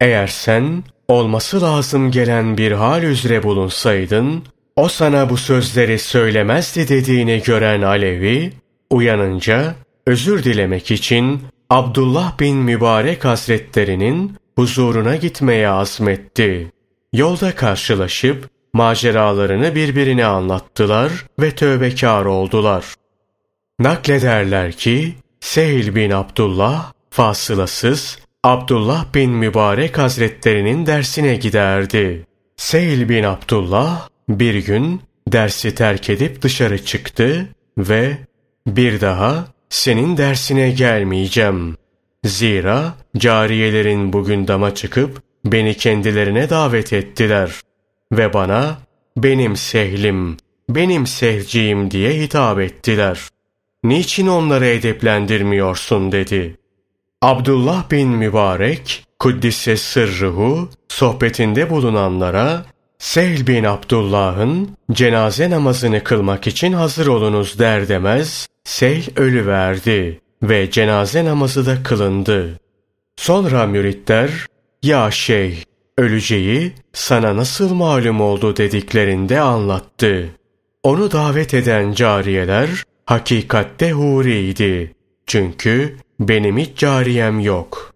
eğer 0.00 0.26
sen 0.26 0.84
olması 1.08 1.62
lazım 1.62 2.10
gelen 2.10 2.58
bir 2.58 2.72
hal 2.72 3.02
üzere 3.02 3.42
bulunsaydın, 3.42 4.42
o 4.76 4.88
sana 4.88 5.30
bu 5.30 5.36
sözleri 5.36 5.98
söylemezdi 5.98 6.88
dediğini 6.88 7.42
gören 7.42 7.82
Alevi, 7.82 8.52
uyanınca 8.90 9.74
özür 10.06 10.44
dilemek 10.44 10.90
için 10.90 11.42
Abdullah 11.70 12.40
bin 12.40 12.56
Mübarek 12.56 13.24
Hazretlerinin 13.24 14.36
huzuruna 14.56 15.16
gitmeye 15.16 15.68
azmetti. 15.68 16.72
Yolda 17.12 17.54
karşılaşıp 17.54 18.48
maceralarını 18.72 19.74
birbirine 19.74 20.24
anlattılar 20.24 21.12
ve 21.40 21.50
tövbekar 21.50 22.24
oldular. 22.24 22.84
Naklederler 23.78 24.72
ki 24.72 25.14
Sehil 25.40 25.94
bin 25.94 26.10
Abdullah 26.10 26.92
fasılasız 27.10 28.18
Abdullah 28.44 29.14
bin 29.14 29.30
Mübarek 29.30 29.98
Hazretlerinin 29.98 30.86
dersine 30.86 31.36
giderdi. 31.36 32.26
Seyl 32.56 33.08
bin 33.08 33.24
Abdullah 33.24 34.08
bir 34.28 34.54
gün 34.54 35.00
dersi 35.28 35.74
terk 35.74 36.10
edip 36.10 36.42
dışarı 36.42 36.84
çıktı 36.84 37.48
ve 37.78 38.18
bir 38.66 39.00
daha 39.00 39.44
senin 39.68 40.16
dersine 40.16 40.70
gelmeyeceğim. 40.70 41.76
Zira 42.24 42.94
cariyelerin 43.16 44.12
bugün 44.12 44.48
dama 44.48 44.74
çıkıp 44.74 45.22
beni 45.44 45.74
kendilerine 45.74 46.50
davet 46.50 46.92
ettiler 46.92 47.50
ve 48.12 48.32
bana 48.32 48.78
benim 49.16 49.56
sehlim, 49.56 50.36
benim 50.68 51.06
sehciğim 51.06 51.90
diye 51.90 52.22
hitap 52.22 52.60
ettiler. 52.60 53.20
Niçin 53.84 54.26
onları 54.26 54.66
edeplendirmiyorsun 54.66 56.12
dedi. 56.12 56.56
Abdullah 57.22 57.90
bin 57.90 58.08
Mübarek, 58.08 59.04
Kuddise 59.18 59.76
sırrıhu, 59.76 60.68
sohbetinde 60.88 61.70
bulunanlara, 61.70 62.64
Sehl 62.98 63.46
bin 63.46 63.64
Abdullah'ın 63.64 64.70
cenaze 64.92 65.50
namazını 65.50 66.04
kılmak 66.04 66.46
için 66.46 66.72
hazır 66.72 67.06
olunuz 67.06 67.58
der 67.58 67.88
demez, 67.88 68.46
Sehl 68.64 69.02
ölü 69.16 69.46
verdi. 69.46 70.20
ve 70.42 70.70
cenaze 70.70 71.24
namazı 71.24 71.66
da 71.66 71.82
kılındı. 71.82 72.60
Sonra 73.16 73.66
müritler, 73.66 74.46
ya 74.82 75.10
şey, 75.10 75.64
öleceği 75.96 76.72
sana 76.92 77.36
nasıl 77.36 77.74
malum 77.74 78.20
oldu 78.20 78.56
dediklerinde 78.56 79.40
anlattı. 79.40 80.30
Onu 80.82 81.12
davet 81.12 81.54
eden 81.54 81.92
cariyeler 81.92 82.68
hakikatte 83.06 83.92
huriydi. 83.92 84.94
Çünkü 85.26 85.96
benim 86.20 86.58
hiç 86.58 86.78
cariyem 86.78 87.40
yok. 87.40 87.94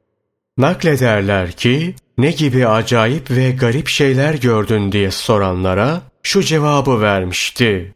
Naklederler 0.59 1.53
ki 1.53 1.95
ne 2.19 2.31
gibi 2.31 2.67
acayip 2.67 3.31
ve 3.31 3.51
garip 3.51 3.89
şeyler 3.89 4.35
gördün 4.35 4.93
diye 4.93 5.11
soranlara 5.11 6.03
şu 6.23 6.43
cevabı 6.43 7.01
vermişti. 7.01 7.95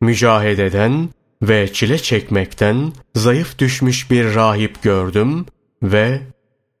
Mücahededen 0.00 1.08
ve 1.42 1.72
çile 1.72 1.98
çekmekten 1.98 2.92
zayıf 3.14 3.58
düşmüş 3.58 4.10
bir 4.10 4.34
rahip 4.34 4.82
gördüm 4.82 5.46
ve 5.82 6.20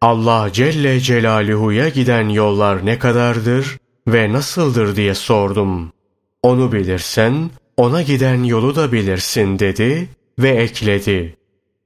Allah 0.00 0.48
Celle 0.52 1.00
Celaluhu'ya 1.00 1.88
giden 1.88 2.28
yollar 2.28 2.86
ne 2.86 2.98
kadardır 2.98 3.78
ve 4.08 4.32
nasıldır 4.32 4.96
diye 4.96 5.14
sordum. 5.14 5.92
Onu 6.42 6.72
bilirsen 6.72 7.50
ona 7.76 8.02
giden 8.02 8.44
yolu 8.44 8.76
da 8.76 8.92
bilirsin 8.92 9.58
dedi 9.58 10.08
ve 10.38 10.50
ekledi. 10.50 11.36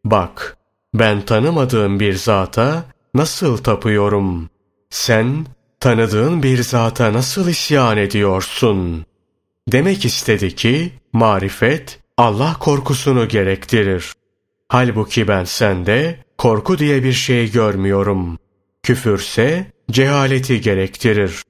Bak 0.05 0.57
ben 0.95 1.21
tanımadığım 1.21 2.01
bir 2.01 2.15
zata 2.15 2.85
nasıl 3.15 3.57
tapıyorum? 3.57 4.51
Sen 4.91 5.47
tanıdığın 5.81 6.43
bir 6.43 6.63
zata 6.63 7.13
nasıl 7.13 7.49
isyan 7.49 7.97
ediyorsun? 7.97 9.07
Demek 9.69 10.05
istedi 10.05 10.55
ki 10.55 10.93
marifet 11.13 12.01
Allah 12.17 12.57
korkusunu 12.61 13.29
gerektirir. 13.29 14.13
Halbuki 14.69 15.29
ben 15.29 15.45
sende 15.45 16.19
korku 16.39 16.79
diye 16.79 17.05
bir 17.05 17.13
şey 17.13 17.53
görmüyorum. 17.53 18.39
Küfürse 18.83 19.67
cehaleti 19.91 20.61
gerektirir. 20.61 21.43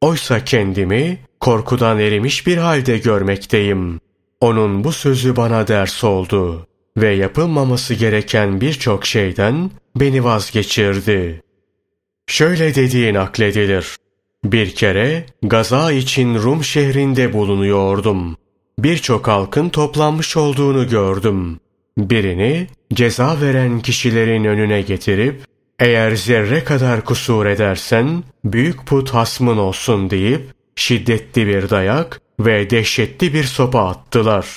Oysa 0.00 0.44
kendimi 0.44 1.18
korkudan 1.40 1.98
erimiş 1.98 2.46
bir 2.46 2.56
halde 2.56 2.98
görmekteyim. 2.98 4.00
Onun 4.40 4.84
bu 4.84 4.92
sözü 4.92 5.36
bana 5.36 5.68
ders 5.68 6.04
oldu 6.04 6.66
ve 6.96 7.14
yapılmaması 7.14 7.94
gereken 7.94 8.60
birçok 8.60 9.06
şeyden 9.06 9.70
beni 9.96 10.24
vazgeçirdi. 10.24 11.42
Şöyle 12.26 12.74
dediği 12.74 13.14
nakledilir. 13.14 13.96
Bir 14.44 14.74
kere 14.74 15.26
gaza 15.42 15.92
için 15.92 16.34
Rum 16.34 16.64
şehrinde 16.64 17.32
bulunuyordum. 17.32 18.36
Birçok 18.78 19.28
halkın 19.28 19.68
toplanmış 19.68 20.36
olduğunu 20.36 20.88
gördüm. 20.88 21.60
Birini 21.98 22.66
ceza 22.92 23.40
veren 23.40 23.80
kişilerin 23.80 24.44
önüne 24.44 24.82
getirip 24.82 25.44
eğer 25.78 26.10
zerre 26.10 26.64
kadar 26.64 27.04
kusur 27.04 27.46
edersen 27.46 28.22
büyük 28.44 28.86
put 28.86 29.10
hasmın 29.10 29.56
olsun 29.56 30.10
deyip 30.10 30.42
şiddetli 30.76 31.46
bir 31.46 31.70
dayak 31.70 32.20
ve 32.40 32.70
dehşetli 32.70 33.34
bir 33.34 33.44
sopa 33.44 33.88
attılar. 33.88 34.56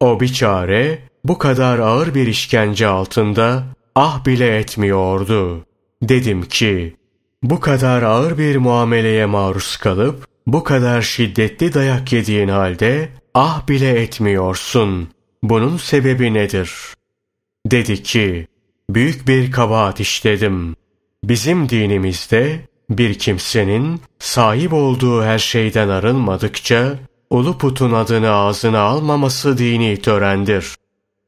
O 0.00 0.20
biçare 0.20 0.98
bu 1.24 1.38
kadar 1.38 1.78
ağır 1.78 2.14
bir 2.14 2.26
işkence 2.26 2.86
altında 2.86 3.64
ah 3.94 4.26
bile 4.26 4.58
etmiyordu. 4.58 5.66
Dedim 6.02 6.42
ki 6.42 6.96
bu 7.42 7.60
kadar 7.60 8.02
ağır 8.02 8.38
bir 8.38 8.56
muameleye 8.56 9.26
maruz 9.26 9.76
kalıp 9.76 10.26
bu 10.46 10.64
kadar 10.64 11.02
şiddetli 11.02 11.74
dayak 11.74 12.12
yediğin 12.12 12.48
halde 12.48 13.08
ah 13.34 13.68
bile 13.68 14.00
etmiyorsun. 14.00 15.08
Bunun 15.42 15.76
sebebi 15.76 16.34
nedir? 16.34 16.72
Dedi 17.66 18.02
ki, 18.02 18.46
büyük 18.90 19.28
bir 19.28 19.52
kabahat 19.52 20.00
işledim. 20.00 20.76
Bizim 21.24 21.68
dinimizde 21.68 22.60
bir 22.90 23.14
kimsenin 23.14 24.00
sahip 24.18 24.72
olduğu 24.72 25.22
her 25.22 25.38
şeyden 25.38 25.88
arınmadıkça 25.88 26.94
ulu 27.30 27.58
putun 27.58 27.92
adını 27.92 28.30
ağzına 28.30 28.80
almaması 28.80 29.58
dini 29.58 30.02
törendir. 30.02 30.74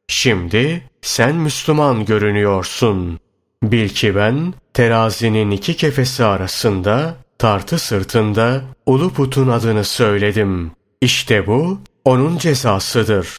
Şimdi 0.08 0.82
sen 1.02 1.36
Müslüman 1.36 2.04
görünüyorsun. 2.04 3.20
Bil 3.62 3.88
ki 3.88 4.16
ben 4.16 4.54
terazinin 4.74 5.50
iki 5.50 5.76
kefesi 5.76 6.24
arasında 6.24 7.16
tartı 7.38 7.78
sırtında 7.78 8.62
ulu 8.86 9.12
putun 9.12 9.48
adını 9.48 9.84
söyledim. 9.84 10.70
İşte 11.00 11.46
bu 11.46 11.80
onun 12.04 12.38
cezasıdır. 12.38 13.36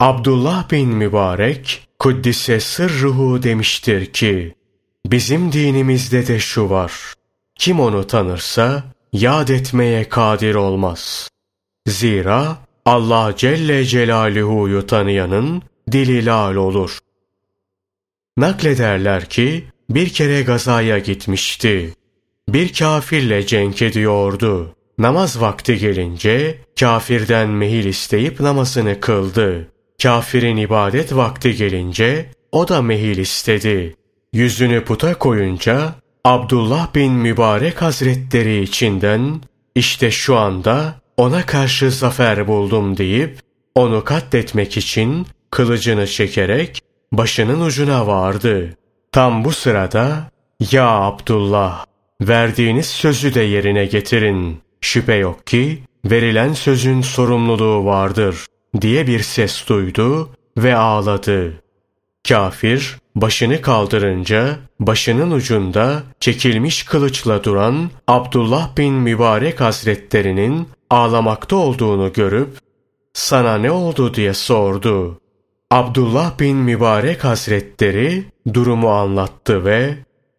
Abdullah 0.00 0.70
bin 0.70 0.88
Mübarek 0.88 1.88
Kuddise 1.98 2.60
sırruhu 2.60 3.42
demiştir 3.42 4.06
ki 4.06 4.54
bizim 5.06 5.52
dinimizde 5.52 6.26
de 6.26 6.38
şu 6.38 6.70
var. 6.70 6.92
Kim 7.54 7.80
onu 7.80 8.06
tanırsa 8.06 8.84
yad 9.12 9.48
etmeye 9.48 10.08
kadir 10.08 10.54
olmaz. 10.54 11.28
Zira 11.88 12.56
Allah 12.88 13.32
Celle 13.36 13.84
Celaluhu'yu 13.84 14.86
tanıyanın 14.86 15.62
dili 15.92 16.26
lal 16.26 16.54
olur. 16.54 16.98
Naklederler 18.36 19.24
ki 19.24 19.64
bir 19.90 20.08
kere 20.08 20.42
gazaya 20.42 20.98
gitmişti. 20.98 21.94
Bir 22.48 22.72
kafirle 22.72 23.46
cenk 23.46 23.82
ediyordu. 23.82 24.74
Namaz 24.98 25.40
vakti 25.40 25.78
gelince 25.78 26.58
kafirden 26.80 27.48
mehil 27.48 27.84
isteyip 27.84 28.40
namazını 28.40 29.00
kıldı. 29.00 29.68
Kafirin 30.02 30.56
ibadet 30.56 31.14
vakti 31.14 31.56
gelince 31.56 32.26
o 32.52 32.68
da 32.68 32.82
mehil 32.82 33.18
istedi. 33.18 33.96
Yüzünü 34.32 34.84
puta 34.84 35.14
koyunca 35.14 35.94
Abdullah 36.24 36.94
bin 36.94 37.12
Mübarek 37.12 37.82
Hazretleri 37.82 38.62
içinden 38.62 39.40
işte 39.74 40.10
şu 40.10 40.36
anda 40.36 40.94
ona 41.18 41.46
karşı 41.46 41.90
zafer 41.90 42.48
buldum 42.48 42.96
deyip 42.96 43.38
onu 43.74 44.04
katletmek 44.04 44.76
için 44.76 45.26
kılıcını 45.50 46.06
çekerek 46.06 46.80
başının 47.12 47.60
ucuna 47.60 48.06
vardı. 48.06 48.76
Tam 49.12 49.44
bu 49.44 49.52
sırada 49.52 50.30
ya 50.72 50.88
Abdullah 50.88 51.84
verdiğiniz 52.20 52.86
sözü 52.86 53.34
de 53.34 53.40
yerine 53.40 53.86
getirin. 53.86 54.60
Şüphe 54.80 55.14
yok 55.14 55.46
ki 55.46 55.82
verilen 56.04 56.52
sözün 56.52 57.00
sorumluluğu 57.00 57.84
vardır 57.84 58.46
diye 58.80 59.06
bir 59.06 59.20
ses 59.20 59.68
duydu 59.68 60.30
ve 60.58 60.76
ağladı. 60.76 61.62
Kafir 62.28 62.96
başını 63.16 63.62
kaldırınca 63.62 64.56
başının 64.80 65.30
ucunda 65.30 66.02
çekilmiş 66.20 66.82
kılıçla 66.82 67.44
duran 67.44 67.90
Abdullah 68.06 68.76
bin 68.76 68.94
Mübarek 68.94 69.60
Hazretlerinin 69.60 70.68
ağlamakta 70.90 71.56
olduğunu 71.56 72.12
görüp 72.12 72.48
sana 73.12 73.58
ne 73.58 73.70
oldu 73.70 74.14
diye 74.14 74.34
sordu. 74.34 75.20
Abdullah 75.70 76.38
bin 76.40 76.56
Mübarek 76.56 77.24
Hazretleri 77.24 78.24
durumu 78.54 78.90
anlattı 78.90 79.64
ve 79.64 79.94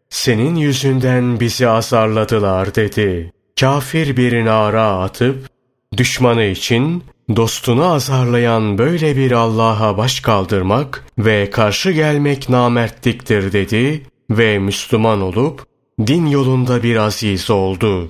senin 0.09 0.55
yüzünden 0.55 1.39
bizi 1.39 1.67
azarladılar 1.67 2.75
dedi. 2.75 3.31
Kafir 3.59 4.17
bir 4.17 4.45
nara 4.45 4.85
atıp 4.85 5.49
düşmanı 5.97 6.43
için 6.43 7.03
dostunu 7.35 7.85
azarlayan 7.85 8.77
böyle 8.77 9.17
bir 9.17 9.31
Allah'a 9.31 9.97
baş 9.97 10.19
kaldırmak 10.19 11.05
ve 11.17 11.49
karşı 11.49 11.91
gelmek 11.91 12.49
namertliktir 12.49 13.51
dedi 13.51 14.03
ve 14.29 14.59
Müslüman 14.59 15.21
olup 15.21 15.65
din 16.07 16.25
yolunda 16.25 16.83
bir 16.83 16.95
aziz 16.95 17.49
oldu. 17.49 18.09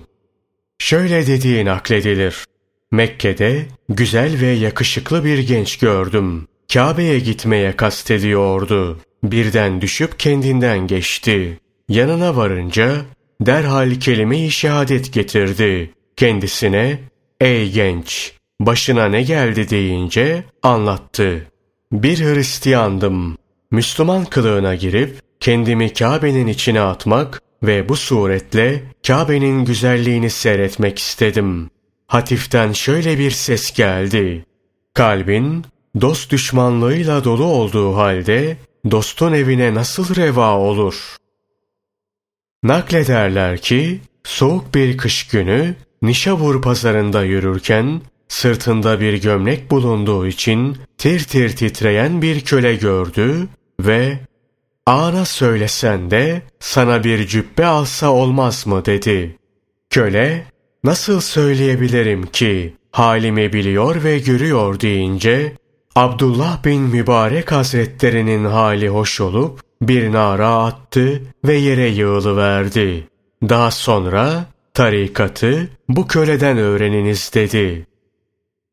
Şöyle 0.79 1.27
dediği 1.27 1.65
nakledilir. 1.65 2.45
Mekke'de 2.91 3.65
güzel 3.89 4.41
ve 4.41 4.47
yakışıklı 4.47 5.25
bir 5.25 5.39
genç 5.39 5.77
gördüm. 5.79 6.47
Kabe'ye 6.73 7.19
gitmeye 7.19 7.75
kastediyordu. 7.75 8.99
Birden 9.23 9.81
düşüp 9.81 10.19
kendinden 10.19 10.87
geçti. 10.87 11.59
Yanına 11.89 12.35
varınca 12.35 12.95
derhal 13.41 13.95
kelime-i 13.95 14.51
şehadet 14.51 15.13
getirdi. 15.13 15.93
Kendisine 16.15 16.99
''Ey 17.41 17.71
genç, 17.71 18.33
başına 18.59 19.05
ne 19.05 19.21
geldi?'' 19.21 19.69
deyince 19.69 20.43
anlattı. 20.63 21.47
Bir 21.91 22.19
Hristiyandım. 22.19 23.37
Müslüman 23.71 24.25
kılığına 24.25 24.75
girip 24.75 25.15
kendimi 25.39 25.93
Kabe'nin 25.93 26.47
içine 26.47 26.81
atmak 26.81 27.41
ve 27.63 27.89
bu 27.89 27.95
suretle 27.95 28.83
Kabe'nin 29.07 29.65
güzelliğini 29.65 30.29
seyretmek 30.29 30.99
istedim. 30.99 31.69
Hatiften 32.07 32.71
şöyle 32.71 33.19
bir 33.19 33.31
ses 33.31 33.73
geldi. 33.73 34.45
Kalbin 34.93 35.65
dost 36.01 36.31
düşmanlığıyla 36.31 37.23
dolu 37.23 37.43
olduğu 37.43 37.95
halde 37.95 38.57
dostun 38.91 39.33
evine 39.33 39.73
nasıl 39.73 40.15
reva 40.15 40.57
olur? 40.57 41.15
Naklederler 42.63 43.57
ki 43.57 43.99
soğuk 44.23 44.75
bir 44.75 44.97
kış 44.97 45.27
günü 45.27 45.75
Nişabur 46.01 46.61
pazarında 46.61 47.23
yürürken 47.23 48.01
sırtında 48.27 48.99
bir 48.99 49.21
gömlek 49.21 49.71
bulunduğu 49.71 50.27
için 50.27 50.77
tir 50.97 51.23
tir 51.23 51.55
titreyen 51.55 52.21
bir 52.21 52.41
köle 52.41 52.75
gördü 52.75 53.47
ve 53.79 54.19
''Ağana 54.89 55.25
söylesen 55.25 56.11
de 56.11 56.41
sana 56.59 57.03
bir 57.03 57.27
cübbe 57.27 57.65
alsa 57.65 58.09
olmaz 58.09 58.67
mı?'' 58.67 58.85
dedi. 58.85 59.37
Köle 59.89 60.45
''Nasıl 60.83 61.21
söyleyebilirim 61.21 62.25
ki 62.25 62.75
halimi 62.91 63.53
biliyor 63.53 64.03
ve 64.03 64.19
görüyor.'' 64.19 64.81
deyince 64.81 65.53
Abdullah 65.95 66.65
bin 66.65 66.81
Mübarek 66.81 67.51
Hazretlerinin 67.51 68.45
hali 68.45 68.89
hoş 68.89 69.21
olup 69.21 69.61
bir 69.81 70.11
nara 70.11 70.55
attı 70.55 71.21
ve 71.45 71.53
yere 71.53 71.87
yığılıverdi. 71.87 73.07
Daha 73.49 73.71
sonra 73.71 74.45
tarikatı 74.73 75.69
bu 75.89 76.07
köleden 76.07 76.57
öğreniniz 76.57 77.31
dedi. 77.33 77.87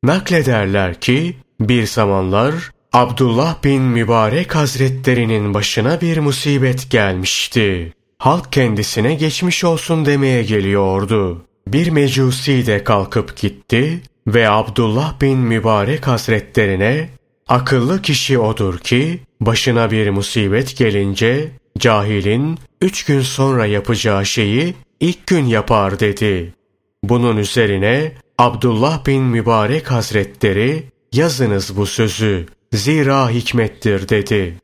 Naklederler 0.02 1.00
ki 1.00 1.36
bir 1.60 1.86
zamanlar 1.86 2.54
Abdullah 2.92 3.64
bin 3.64 3.82
Mübarek 3.82 4.54
Hazretlerinin 4.54 5.54
başına 5.54 6.00
bir 6.00 6.18
musibet 6.18 6.90
gelmişti. 6.90 7.92
Halk 8.18 8.52
kendisine 8.52 9.14
geçmiş 9.14 9.64
olsun 9.64 10.06
demeye 10.06 10.42
geliyordu. 10.42 11.44
Bir 11.68 11.90
mecusi 11.90 12.66
de 12.66 12.84
kalkıp 12.84 13.36
gitti 13.36 14.00
ve 14.26 14.50
Abdullah 14.50 15.20
bin 15.20 15.38
Mübarek 15.38 16.06
Hazretlerine 16.06 17.10
akıllı 17.48 18.02
kişi 18.02 18.38
odur 18.38 18.78
ki 18.78 19.20
başına 19.40 19.90
bir 19.90 20.10
musibet 20.10 20.76
gelince 20.76 21.50
cahilin 21.78 22.58
üç 22.80 23.04
gün 23.04 23.20
sonra 23.20 23.66
yapacağı 23.66 24.26
şeyi 24.26 24.74
ilk 25.00 25.26
gün 25.26 25.44
yapar 25.44 26.00
dedi. 26.00 26.54
Bunun 27.04 27.36
üzerine 27.36 28.12
Abdullah 28.38 29.06
bin 29.06 29.22
Mübarek 29.22 29.90
Hazretleri 29.90 30.84
yazınız 31.12 31.76
bu 31.76 31.86
sözü 31.86 32.46
zira 32.72 33.30
hikmettir 33.30 34.08
dedi. 34.08 34.60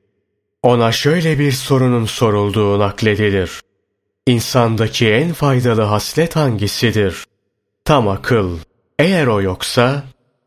Ona 0.63 0.93
şöyle 0.93 1.39
bir 1.39 1.53
sorunun 1.53 2.05
sorulduğu 2.05 2.79
nakledilir. 2.79 3.61
İnsandaki 4.27 5.09
en 5.09 5.33
faydalı 5.33 5.83
haslet 5.83 6.37
hangisidir? 6.37 7.25
Tam 7.85 8.09
akıl. 8.09 8.59
Eğer 8.99 9.27
o 9.27 9.43
yoksa, 9.43 10.05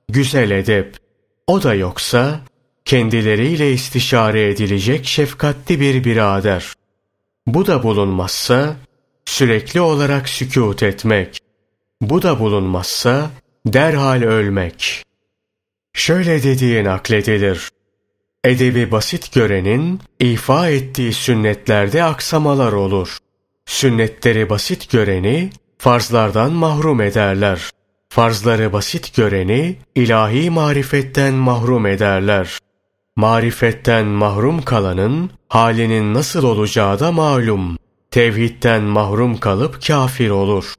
güzel 0.10 0.52
edep. 0.52 0.98
O 1.48 1.64
da 1.64 1.74
yoksa, 1.74 2.40
kendileriyle 2.86 3.72
istişare 3.72 4.50
edilecek 4.50 5.06
şefkatli 5.06 5.80
bir 5.80 6.04
birader. 6.04 6.74
Bu 7.48 7.68
da 7.68 7.84
bulunmazsa, 7.84 8.76
sürekli 9.26 9.82
olarak 9.82 10.30
sükût 10.30 10.84
etmek. 10.84 11.40
Bu 12.02 12.22
da 12.22 12.40
bulunmazsa, 12.40 13.30
derhal 13.66 14.22
ölmek. 14.22 15.06
Şöyle 15.96 16.44
dediği 16.44 16.84
nakledilir. 16.84 17.70
Edebi 18.44 18.92
basit 18.92 19.34
görenin, 19.34 20.00
ifa 20.20 20.70
ettiği 20.70 21.14
sünnetlerde 21.14 22.04
aksamalar 22.04 22.72
olur. 22.72 23.18
Sünnetleri 23.66 24.50
basit 24.50 24.92
göreni, 24.92 25.50
farzlardan 25.78 26.52
mahrum 26.52 27.02
ederler. 27.02 27.70
Farzları 28.10 28.74
basit 28.74 29.16
göreni, 29.16 29.76
ilahi 29.96 30.50
marifetten 30.50 31.34
mahrum 31.34 31.86
ederler. 31.86 32.60
Marifetten 33.16 34.06
mahrum 34.06 34.62
kalanın, 34.62 35.30
halinin 35.50 36.14
nasıl 36.14 36.44
olacağı 36.44 37.00
da 37.00 37.12
malum. 37.12 37.78
Tevhidden 38.12 38.84
mahrum 38.84 39.38
kalıp 39.38 39.88
kafir 39.88 40.30
olur. 40.30 40.74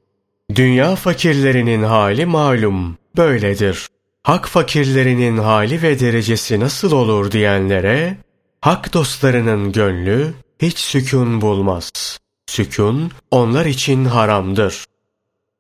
Dünya 0.55 0.96
fakirlerinin 0.96 1.83
hali 1.83 2.26
malum, 2.26 2.96
böyledir. 3.16 3.88
Hak 4.26 4.48
fakirlerinin 4.48 5.38
hali 5.38 5.82
ve 5.82 6.00
derecesi 6.00 6.60
nasıl 6.60 6.92
olur 6.92 7.30
diyenlere, 7.30 8.16
hak 8.60 8.92
dostlarının 8.92 9.72
gönlü 9.72 10.34
hiç 10.62 10.78
sükun 10.78 11.40
bulmaz. 11.40 11.90
Sükun 12.46 13.10
onlar 13.30 13.66
için 13.66 14.04
haramdır. 14.04 14.84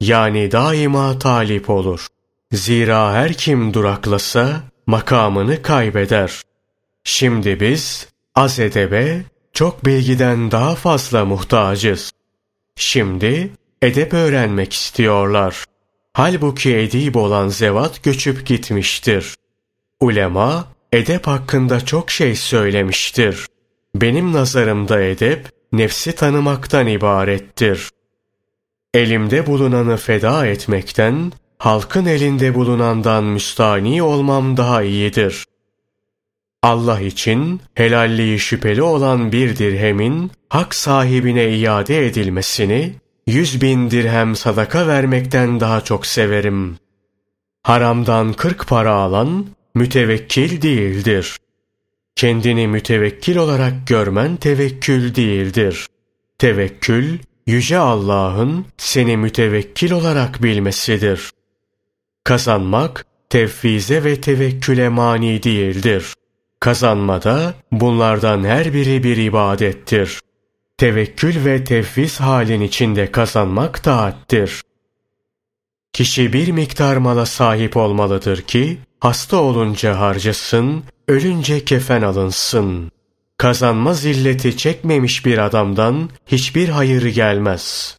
Yani 0.00 0.52
daima 0.52 1.18
talip 1.18 1.70
olur. 1.70 2.06
Zira 2.52 3.12
her 3.12 3.32
kim 3.32 3.74
duraklasa 3.74 4.62
makamını 4.86 5.62
kaybeder. 5.62 6.42
Şimdi 7.04 7.60
biz 7.60 8.08
az 8.34 8.58
edebe 8.58 9.22
çok 9.52 9.84
bilgiden 9.84 10.50
daha 10.50 10.74
fazla 10.74 11.24
muhtacız. 11.24 12.12
Şimdi 12.76 13.50
edep 13.82 14.14
öğrenmek 14.14 14.72
istiyorlar. 14.72 15.64
Halbuki 16.16 16.76
edip 16.76 17.16
olan 17.16 17.48
zevat 17.48 18.02
göçüp 18.02 18.46
gitmiştir. 18.46 19.34
Ulema 20.00 20.68
edep 20.92 21.26
hakkında 21.26 21.80
çok 21.80 22.10
şey 22.10 22.36
söylemiştir. 22.36 23.46
Benim 23.94 24.32
nazarımda 24.32 25.02
edep 25.02 25.48
nefsi 25.72 26.14
tanımaktan 26.14 26.86
ibarettir. 26.86 27.90
Elimde 28.94 29.46
bulunanı 29.46 29.96
feda 29.96 30.46
etmekten, 30.46 31.32
halkın 31.58 32.06
elinde 32.06 32.54
bulunandan 32.54 33.24
müstani 33.24 34.02
olmam 34.02 34.56
daha 34.56 34.82
iyidir. 34.82 35.44
Allah 36.62 37.00
için 37.00 37.60
helalliği 37.74 38.38
şüpheli 38.38 38.82
olan 38.82 39.32
bir 39.32 39.56
dirhemin 39.56 40.30
hak 40.48 40.74
sahibine 40.74 41.58
iade 41.58 42.06
edilmesini 42.06 42.94
yüz 43.26 43.60
bin 43.60 43.90
dirhem 43.90 44.36
sadaka 44.36 44.86
vermekten 44.86 45.60
daha 45.60 45.80
çok 45.80 46.06
severim. 46.06 46.76
Haramdan 47.62 48.32
kırk 48.32 48.66
para 48.66 48.92
alan 48.94 49.46
mütevekkil 49.74 50.62
değildir. 50.62 51.36
Kendini 52.16 52.68
mütevekkil 52.68 53.36
olarak 53.36 53.86
görmen 53.86 54.36
tevekkül 54.36 55.14
değildir. 55.14 55.86
Tevekkül, 56.38 57.18
Yüce 57.46 57.78
Allah'ın 57.78 58.66
seni 58.76 59.16
mütevekkil 59.16 59.92
olarak 59.92 60.42
bilmesidir. 60.42 61.30
Kazanmak, 62.24 63.06
tevfize 63.30 64.04
ve 64.04 64.20
tevekküle 64.20 64.88
mani 64.88 65.42
değildir. 65.42 66.14
Kazanmada 66.60 67.54
bunlardan 67.72 68.44
her 68.44 68.74
biri 68.74 69.04
bir 69.04 69.16
ibadettir. 69.16 70.20
Tevekkül 70.78 71.44
ve 71.44 71.64
tefviz 71.64 72.20
halin 72.20 72.60
içinde 72.60 73.12
kazanmak 73.12 73.82
taattir. 73.82 74.62
Kişi 75.92 76.32
bir 76.32 76.48
miktar 76.48 76.96
mala 76.96 77.26
sahip 77.26 77.76
olmalıdır 77.76 78.42
ki, 78.42 78.78
hasta 79.00 79.36
olunca 79.36 79.98
harcasın, 79.98 80.84
ölünce 81.08 81.64
kefen 81.64 82.02
alınsın. 82.02 82.90
Kazanma 83.38 83.94
zilleti 83.94 84.56
çekmemiş 84.56 85.26
bir 85.26 85.38
adamdan 85.38 86.10
hiçbir 86.26 86.68
hayır 86.68 87.06
gelmez. 87.06 87.96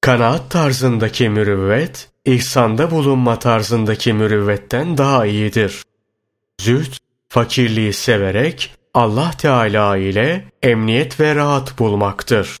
Kanaat 0.00 0.50
tarzındaki 0.50 1.28
mürüvvet, 1.28 2.10
ihsanda 2.24 2.90
bulunma 2.90 3.38
tarzındaki 3.38 4.12
mürüvvetten 4.12 4.98
daha 4.98 5.26
iyidir. 5.26 5.82
Zühd, 6.60 6.92
fakirliği 7.28 7.92
severek 7.92 8.77
Allah 8.98 9.30
Teala 9.30 9.96
ile 9.96 10.44
emniyet 10.62 11.20
ve 11.20 11.34
rahat 11.34 11.78
bulmaktır. 11.78 12.56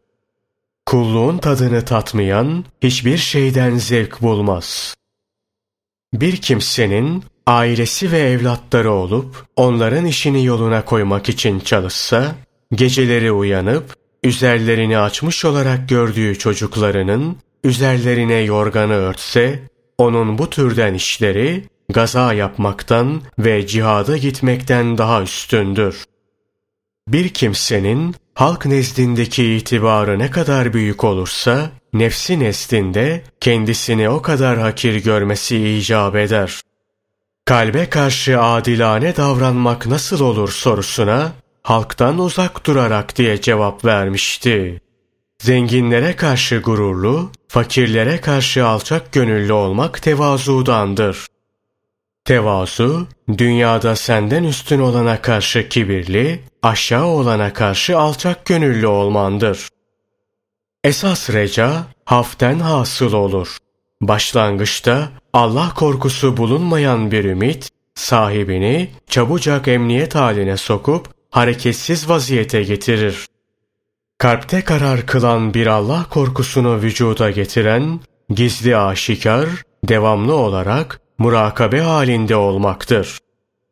Kulluğun 0.86 1.38
tadını 1.38 1.84
tatmayan 1.84 2.64
hiçbir 2.82 3.16
şeyden 3.16 3.76
zevk 3.76 4.22
bulmaz. 4.22 4.94
Bir 6.12 6.36
kimsenin 6.36 7.24
ailesi 7.46 8.12
ve 8.12 8.18
evlatları 8.18 8.92
olup 8.92 9.46
onların 9.56 10.04
işini 10.04 10.44
yoluna 10.44 10.84
koymak 10.84 11.28
için 11.28 11.60
çalışsa, 11.60 12.34
geceleri 12.72 13.32
uyanıp 13.32 13.94
üzerlerini 14.24 14.98
açmış 14.98 15.44
olarak 15.44 15.88
gördüğü 15.88 16.38
çocuklarının 16.38 17.36
üzerlerine 17.64 18.38
yorganı 18.38 18.94
örtse, 18.94 19.62
onun 19.98 20.38
bu 20.38 20.50
türden 20.50 20.94
işleri 20.94 21.64
gaza 21.88 22.32
yapmaktan 22.32 23.22
ve 23.38 23.66
cihada 23.66 24.16
gitmekten 24.16 24.98
daha 24.98 25.22
üstündür. 25.22 26.07
Bir 27.08 27.28
kimsenin 27.28 28.14
halk 28.34 28.66
nezdindeki 28.66 29.44
itibarı 29.44 30.18
ne 30.18 30.30
kadar 30.30 30.72
büyük 30.72 31.04
olursa, 31.04 31.70
nefsi 31.92 32.40
nezdinde 32.40 33.22
kendisini 33.40 34.08
o 34.08 34.22
kadar 34.22 34.58
hakir 34.58 35.04
görmesi 35.04 35.68
icap 35.68 36.16
eder. 36.16 36.60
Kalbe 37.44 37.90
karşı 37.90 38.40
adilane 38.40 39.16
davranmak 39.16 39.86
nasıl 39.86 40.20
olur 40.20 40.48
sorusuna, 40.48 41.32
halktan 41.62 42.18
uzak 42.18 42.66
durarak 42.66 43.16
diye 43.16 43.40
cevap 43.40 43.84
vermişti. 43.84 44.80
Zenginlere 45.42 46.16
karşı 46.16 46.58
gururlu, 46.58 47.30
fakirlere 47.48 48.20
karşı 48.20 48.66
alçak 48.66 49.12
gönüllü 49.12 49.52
olmak 49.52 50.02
tevazudandır. 50.02 51.26
Tevazu, 52.24 53.06
dünyada 53.38 53.96
senden 53.96 54.44
üstün 54.44 54.80
olana 54.80 55.22
karşı 55.22 55.68
kibirli, 55.68 56.40
aşağı 56.62 57.06
olana 57.06 57.52
karşı 57.52 57.98
alçak 57.98 58.46
gönüllü 58.46 58.86
olmandır. 58.86 59.68
Esas 60.84 61.30
reca, 61.30 61.82
haften 62.04 62.58
hasıl 62.58 63.12
olur. 63.12 63.56
Başlangıçta 64.02 65.08
Allah 65.32 65.72
korkusu 65.74 66.36
bulunmayan 66.36 67.10
bir 67.10 67.24
ümit, 67.24 67.68
sahibini 67.94 68.90
çabucak 69.06 69.68
emniyet 69.68 70.14
haline 70.14 70.56
sokup 70.56 71.08
hareketsiz 71.30 72.08
vaziyete 72.08 72.62
getirir. 72.62 73.26
Kalpte 74.18 74.64
karar 74.64 75.06
kılan 75.06 75.54
bir 75.54 75.66
Allah 75.66 76.06
korkusunu 76.10 76.82
vücuda 76.82 77.30
getiren, 77.30 78.00
gizli 78.30 78.76
aşikar, 78.76 79.48
devamlı 79.84 80.34
olarak 80.34 81.00
murakabe 81.18 81.80
halinde 81.80 82.36
olmaktır. 82.36 83.18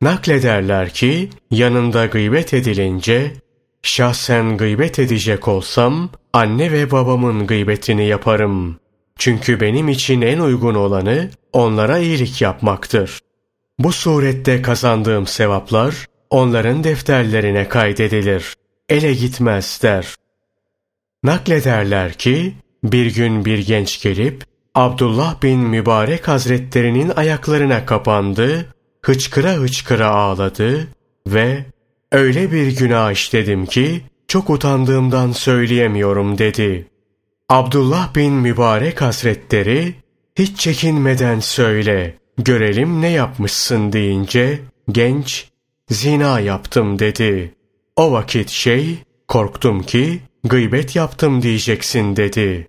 Naklederler 0.06 0.90
ki 0.90 1.30
yanında 1.50 2.06
gıybet 2.06 2.54
edilince 2.54 3.32
şahsen 3.82 4.56
gıybet 4.56 4.98
edecek 4.98 5.48
olsam 5.48 6.10
anne 6.32 6.72
ve 6.72 6.90
babamın 6.90 7.46
gıybetini 7.46 8.06
yaparım. 8.06 8.76
Çünkü 9.18 9.60
benim 9.60 9.88
için 9.88 10.20
en 10.20 10.38
uygun 10.38 10.74
olanı 10.74 11.30
onlara 11.52 11.98
iyilik 11.98 12.42
yapmaktır. 12.42 13.18
Bu 13.78 13.92
surette 13.92 14.62
kazandığım 14.62 15.26
sevaplar 15.26 16.06
onların 16.30 16.84
defterlerine 16.84 17.68
kaydedilir. 17.68 18.54
Ele 18.88 19.14
gitmez 19.14 19.80
der. 19.82 20.14
Naklederler 21.24 22.12
ki 22.12 22.54
bir 22.84 23.14
gün 23.14 23.44
bir 23.44 23.58
genç 23.58 24.02
gelip 24.02 24.44
Abdullah 24.74 25.42
bin 25.42 25.60
Mübarek 25.60 26.28
Hazretlerinin 26.28 27.12
ayaklarına 27.16 27.86
kapandı, 27.86 28.75
hıçkıra 29.06 29.52
hıçkıra 29.52 30.10
ağladı 30.10 30.88
ve 31.26 31.64
öyle 32.12 32.52
bir 32.52 32.76
günah 32.76 33.12
işledim 33.12 33.66
ki 33.66 34.02
çok 34.28 34.50
utandığımdan 34.50 35.32
söyleyemiyorum 35.32 36.38
dedi. 36.38 36.86
Abdullah 37.48 38.14
bin 38.14 38.32
Mübarek 38.32 39.02
Hazretleri 39.02 39.94
hiç 40.38 40.58
çekinmeden 40.58 41.40
söyle, 41.40 42.18
görelim 42.38 43.02
ne 43.02 43.08
yapmışsın 43.08 43.92
deyince 43.92 44.60
genç 44.90 45.48
zina 45.90 46.40
yaptım 46.40 46.98
dedi. 46.98 47.54
O 47.96 48.12
vakit 48.12 48.48
şey 48.50 48.98
korktum 49.28 49.82
ki 49.82 50.20
gıybet 50.44 50.96
yaptım 50.96 51.42
diyeceksin 51.42 52.16
dedi. 52.16 52.68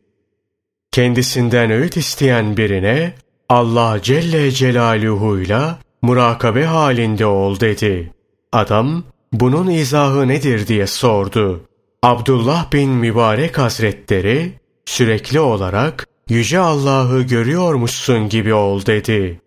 Kendisinden 0.92 1.72
öğüt 1.72 1.98
isteyen 1.98 2.58
birine 2.58 3.14
Allah 3.50 4.00
Celle 4.02 4.52
Celaluhu'yla 4.52 5.80
murakabe 6.02 6.66
halinde 6.66 7.26
ol 7.26 7.60
dedi. 7.60 8.14
Adam 8.52 9.04
bunun 9.34 9.70
izahı 9.70 10.28
nedir 10.28 10.68
diye 10.68 10.88
sordu. 10.88 11.62
Abdullah 12.04 12.72
bin 12.74 12.90
Mübarek 12.90 13.58
Hazretleri 13.58 14.54
sürekli 14.86 15.40
olarak 15.40 16.08
Yüce 16.30 16.60
Allah'ı 16.60 17.22
görüyormuşsun 17.22 18.30
gibi 18.30 18.54
ol 18.54 18.86
dedi. 18.86 19.42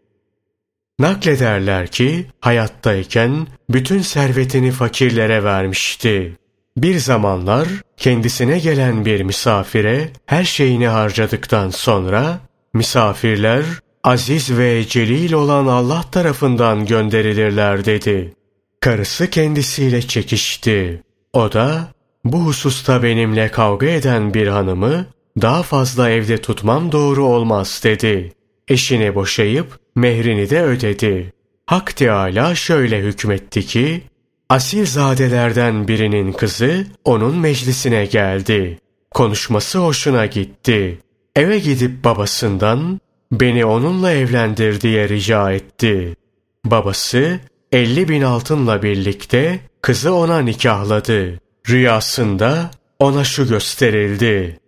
Naklederler 0.98 1.86
ki 1.86 2.26
hayattayken 2.40 3.46
bütün 3.70 4.00
servetini 4.00 4.70
fakirlere 4.70 5.44
vermişti. 5.44 6.36
Bir 6.76 6.98
zamanlar 6.98 7.68
kendisine 7.96 8.58
gelen 8.58 9.04
bir 9.04 9.20
misafire 9.22 10.10
her 10.26 10.44
şeyini 10.44 10.88
harcadıktan 10.88 11.70
sonra 11.70 12.38
misafirler 12.74 13.64
aziz 14.04 14.58
ve 14.58 14.86
celil 14.88 15.32
olan 15.32 15.66
Allah 15.66 16.04
tarafından 16.12 16.86
gönderilirler 16.86 17.84
dedi. 17.84 18.34
Karısı 18.80 19.30
kendisiyle 19.30 20.02
çekişti. 20.02 21.02
O 21.32 21.52
da 21.52 21.88
bu 22.24 22.38
hususta 22.38 23.02
benimle 23.02 23.50
kavga 23.50 23.86
eden 23.86 24.34
bir 24.34 24.46
hanımı 24.46 25.06
daha 25.42 25.62
fazla 25.62 26.10
evde 26.10 26.40
tutmam 26.40 26.92
doğru 26.92 27.24
olmaz 27.24 27.80
dedi. 27.84 28.32
Eşini 28.68 29.14
boşayıp 29.14 29.78
mehrini 29.96 30.50
de 30.50 30.62
ödedi. 30.62 31.32
Hak 31.66 31.96
Teâlâ 31.96 32.54
şöyle 32.54 32.98
hükmetti 33.00 33.66
ki, 33.66 34.02
asilzadelerden 34.48 35.88
birinin 35.88 36.32
kızı 36.32 36.86
onun 37.04 37.36
meclisine 37.36 38.04
geldi. 38.04 38.78
Konuşması 39.10 39.78
hoşuna 39.78 40.26
gitti. 40.26 40.98
Eve 41.36 41.58
gidip 41.58 42.04
babasından 42.04 43.00
beni 43.32 43.64
onunla 43.64 44.12
evlendir 44.12 44.80
diye 44.80 45.08
rica 45.08 45.52
etti. 45.52 46.16
Babası 46.64 47.40
50 47.72 48.08
bin 48.08 48.22
altınla 48.22 48.82
birlikte 48.82 49.60
kızı 49.82 50.14
ona 50.14 50.38
nikahladı. 50.38 51.40
Rüyasında 51.68 52.70
ona 52.98 53.24
şu 53.24 53.48
gösterildi. 53.48 54.60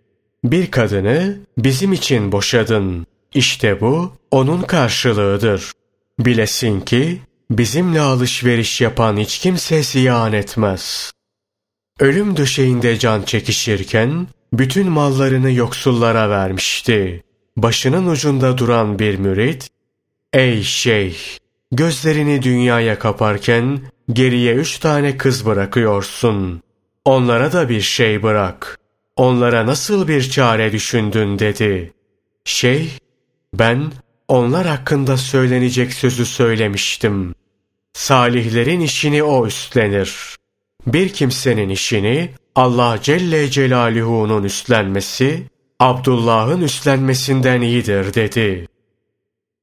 Bir 0.43 0.71
kadını 0.71 1.37
bizim 1.57 1.93
için 1.93 2.31
boşadın. 2.31 3.05
İşte 3.33 3.81
bu 3.81 4.13
onun 4.31 4.61
karşılığıdır. 4.61 5.71
Bilesin 6.19 6.81
ki 6.81 7.21
bizimle 7.51 8.01
alışveriş 8.01 8.81
yapan 8.81 9.17
hiç 9.17 9.39
kimse 9.39 9.83
ziyan 9.83 10.33
etmez. 10.33 11.11
Ölüm 11.99 12.37
döşeğinde 12.37 12.99
can 12.99 13.21
çekişirken 13.21 14.27
bütün 14.53 14.89
mallarını 14.89 15.51
yoksullara 15.51 16.29
vermişti. 16.29 17.23
Başının 17.57 18.07
ucunda 18.07 18.57
duran 18.57 18.99
bir 18.99 19.17
mürit, 19.17 19.69
''Ey 20.33 20.63
şeyh, 20.63 21.17
gözlerini 21.71 22.41
dünyaya 22.41 22.99
kaparken 22.99 23.81
geriye 24.13 24.53
üç 24.53 24.77
tane 24.77 25.17
kız 25.17 25.45
bırakıyorsun. 25.45 26.61
Onlara 27.05 27.53
da 27.53 27.69
bir 27.69 27.81
şey 27.81 28.23
bırak. 28.23 28.79
Onlara 29.15 29.65
nasıl 29.65 30.07
bir 30.07 30.29
çare 30.29 30.71
düşündün?'' 30.71 31.39
dedi. 31.39 31.93
Şeyh, 32.45 32.89
ben 33.53 33.91
onlar 34.27 34.67
hakkında 34.67 35.17
söylenecek 35.17 35.93
sözü 35.93 36.25
söylemiştim. 36.25 37.35
Salihlerin 37.93 38.79
işini 38.79 39.23
o 39.23 39.47
üstlenir. 39.47 40.35
Bir 40.87 41.09
kimsenin 41.09 41.69
işini 41.69 42.29
Allah 42.55 42.99
Celle 43.01 43.49
Celaluhu'nun 43.49 44.43
üstlenmesi, 44.43 45.43
Abdullah'ın 45.83 46.61
üstlenmesinden 46.61 47.61
iyidir 47.61 48.13
dedi. 48.13 48.67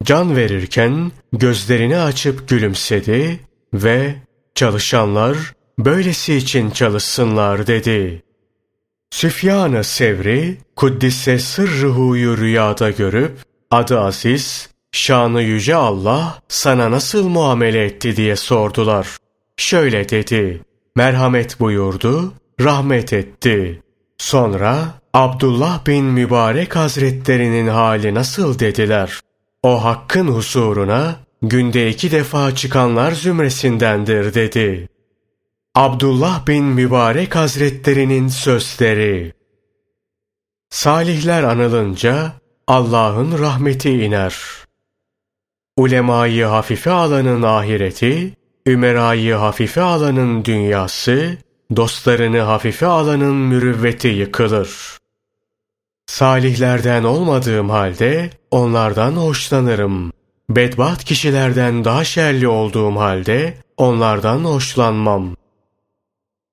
Can 0.03 0.35
verirken 0.35 1.11
gözlerini 1.33 1.97
açıp 1.97 2.49
gülümsedi 2.49 3.39
ve 3.73 4.15
çalışanlar 4.55 5.37
böylesi 5.79 6.35
için 6.35 6.69
çalışsınlar 6.69 7.67
dedi. 7.67 8.23
Süfyan-ı 9.11 9.83
Sevri, 9.83 10.57
Kuddise 10.75 11.39
sırrıhuyu 11.39 12.37
rüyada 12.37 12.91
görüp, 12.91 13.37
adı 13.71 13.99
aziz, 13.99 14.69
şanı 14.91 15.41
yüce 15.41 15.75
Allah 15.75 16.39
sana 16.47 16.91
nasıl 16.91 17.27
muamele 17.27 17.85
etti 17.85 18.15
diye 18.15 18.35
sordular. 18.35 19.17
Şöyle 19.57 20.09
dedi, 20.09 20.61
merhamet 20.95 21.59
buyurdu, 21.59 22.33
rahmet 22.59 23.13
etti. 23.13 23.81
Sonra 24.17 25.00
Abdullah 25.13 25.87
bin 25.87 26.05
Mübarek 26.05 26.75
Hazretlerinin 26.75 27.67
hali 27.67 28.13
nasıl 28.13 28.59
dediler. 28.59 29.19
O 29.63 29.83
hakkın 29.83 30.27
husuruna 30.27 31.15
günde 31.41 31.89
iki 31.89 32.11
defa 32.11 32.55
çıkanlar 32.55 33.11
zümresindendir 33.11 34.33
dedi. 34.33 34.89
Abdullah 35.75 36.47
bin 36.47 36.63
Mübarek 36.63 37.35
Hazretlerinin 37.35 38.27
sözleri 38.27 39.33
Salihler 40.69 41.43
anılınca 41.43 42.31
Allah'ın 42.67 43.39
rahmeti 43.39 43.91
iner. 43.91 44.35
Ulemayı 45.77 46.45
hafife 46.45 46.91
alanın 46.91 47.41
ahireti, 47.41 48.33
ümerayı 48.67 49.33
hafife 49.33 49.81
alanın 49.81 50.45
dünyası, 50.45 51.37
dostlarını 51.75 52.39
hafife 52.39 52.85
alanın 52.85 53.35
mürüvveti 53.35 54.07
yıkılır. 54.07 55.00
Salihlerden 56.11 57.03
olmadığım 57.03 57.69
halde 57.69 58.29
onlardan 58.51 59.11
hoşlanırım. 59.11 60.13
Bedbaht 60.49 61.03
kişilerden 61.03 61.85
daha 61.85 62.03
şerli 62.03 62.47
olduğum 62.47 62.95
halde 62.95 63.57
onlardan 63.77 64.39
hoşlanmam. 64.43 65.35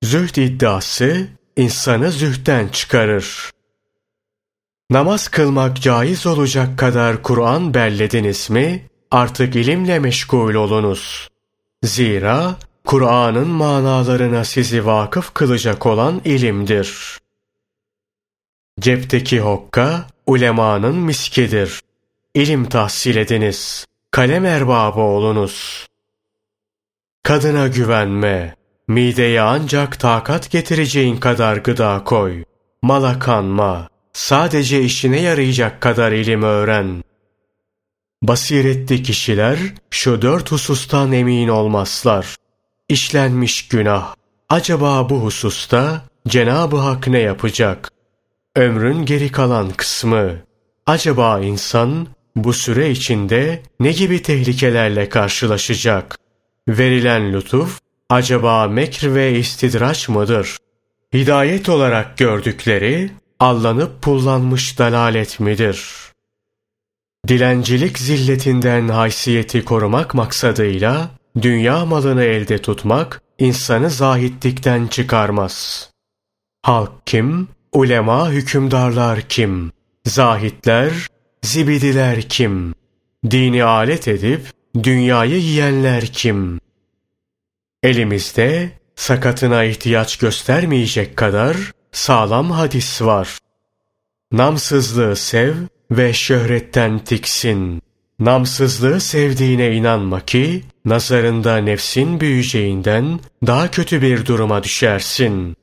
Zühd 0.03 0.37
iddiası 0.37 1.29
insanı 1.57 2.11
zühten 2.11 2.69
çıkarır. 2.69 3.51
Namaz 4.91 5.29
kılmak 5.29 5.83
caiz 5.83 6.27
olacak 6.27 6.79
kadar 6.79 7.23
Kur'an 7.23 7.75
bellediniz 7.75 8.51
mi? 8.51 8.87
Artık 9.11 9.57
ilimle 9.57 9.99
meşgul 9.99 10.55
olunuz. 10.55 11.29
Zira 11.83 12.57
Kur'an'ın 12.85 13.49
manalarına 13.49 14.45
sizi 14.45 14.87
vakıf 14.87 15.35
kılacak 15.35 15.87
olan 15.87 16.21
ilimdir. 16.25 17.19
Cepteki 18.79 19.41
hokka, 19.41 20.07
ulemanın 20.27 20.97
miskidir. 20.97 21.81
İlim 22.35 22.69
tahsil 22.69 23.17
ediniz. 23.17 23.87
Kalem 24.11 24.45
erbabı 24.45 25.01
olunuz. 25.01 25.87
Kadına 27.23 27.67
güvenme. 27.67 28.55
Mideye 28.89 29.41
ancak 29.41 30.01
takat 30.01 30.51
getireceğin 30.51 31.17
kadar 31.17 31.57
gıda 31.57 32.05
koy. 32.05 32.45
Mala 32.83 33.19
kanma. 33.19 33.89
Sadece 34.13 34.83
işine 34.83 35.21
yarayacak 35.21 35.81
kadar 35.81 36.13
ilim 36.13 36.43
öğren. 36.43 37.05
Basiretli 38.23 39.03
kişiler 39.03 39.59
şu 39.91 40.23
dört 40.23 40.53
husustan 40.53 41.13
emin 41.13 41.49
olmazlar. 41.49 42.37
İşlenmiş 42.89 43.69
günah. 43.69 44.15
Acaba 44.49 45.11
bu 45.11 45.23
hususta 45.25 46.03
Cenab-ı 46.29 46.77
Hak 46.77 47.09
ne 47.09 47.19
yapacak? 47.19 47.98
Ömrün 48.59 49.05
geri 49.05 49.33
kalan 49.33 49.71
kısmı. 49.71 50.31
Acaba 50.87 51.41
insan 51.41 52.07
bu 52.37 52.53
süre 52.53 52.91
içinde 52.91 53.63
ne 53.81 53.93
gibi 53.93 54.23
tehlikelerle 54.23 55.09
karşılaşacak? 55.09 56.19
Verilen 56.69 57.33
lütuf 57.33 57.81
acaba 58.11 58.69
mekr 58.69 59.15
ve 59.15 59.39
istidraç 59.39 60.09
mıdır? 60.09 60.57
Hidayet 61.15 61.69
olarak 61.69 62.19
gördükleri 62.19 63.11
allanıp 63.41 64.03
pullanmış 64.03 64.79
dalalet 64.79 65.41
midir? 65.41 65.95
Dilencilik 67.29 67.99
zilletinden 67.99 68.89
haysiyeti 68.89 69.65
korumak 69.65 70.15
maksadıyla 70.15 71.11
dünya 71.43 71.85
malını 71.85 72.25
elde 72.25 72.59
tutmak 72.59 73.23
insanı 73.39 73.91
zahitlikten 73.91 74.87
çıkarmaz. 74.87 75.91
Halk 76.63 76.93
kim? 77.07 77.58
Ulema 77.73 78.31
hükümdarlar 78.31 79.21
kim? 79.21 79.73
Zahitler, 80.07 80.93
zibidiler 81.43 82.23
kim? 82.23 82.75
Dini 83.31 83.65
alet 83.65 84.09
edip 84.09 84.41
dünyayı 84.83 85.39
yiyenler 85.39 86.07
kim? 86.07 86.61
Elimizde 87.83 88.71
sakatına 88.97 89.65
ihtiyaç 89.65 90.17
göstermeyecek 90.17 91.17
kadar 91.17 91.57
sağlam 91.93 92.51
hadis 92.51 93.03
var. 93.03 93.39
Namsızlığı 94.33 95.17
sev 95.17 95.55
ve 95.91 96.13
şöhretten 96.13 96.99
tiksin. 96.99 97.83
Namsızlığı 98.19 99.01
sevdiğine 99.01 99.73
inanma 99.73 100.21
ki 100.21 100.65
nazarında 100.85 101.57
nefsin 101.57 102.21
büyüyeceğinden 102.21 103.21
daha 103.47 103.71
kötü 103.71 104.03
bir 104.03 104.27
duruma 104.27 104.63
düşersin. 104.63 105.57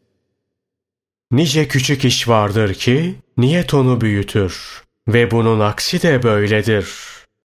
Nice 1.31 1.67
küçük 1.67 2.05
iş 2.05 2.27
vardır 2.27 2.73
ki 2.73 3.15
niyet 3.37 3.73
onu 3.73 4.01
büyütür 4.01 4.83
ve 5.07 5.31
bunun 5.31 5.59
aksi 5.59 6.01
de 6.01 6.23
böyledir.'' 6.23 7.14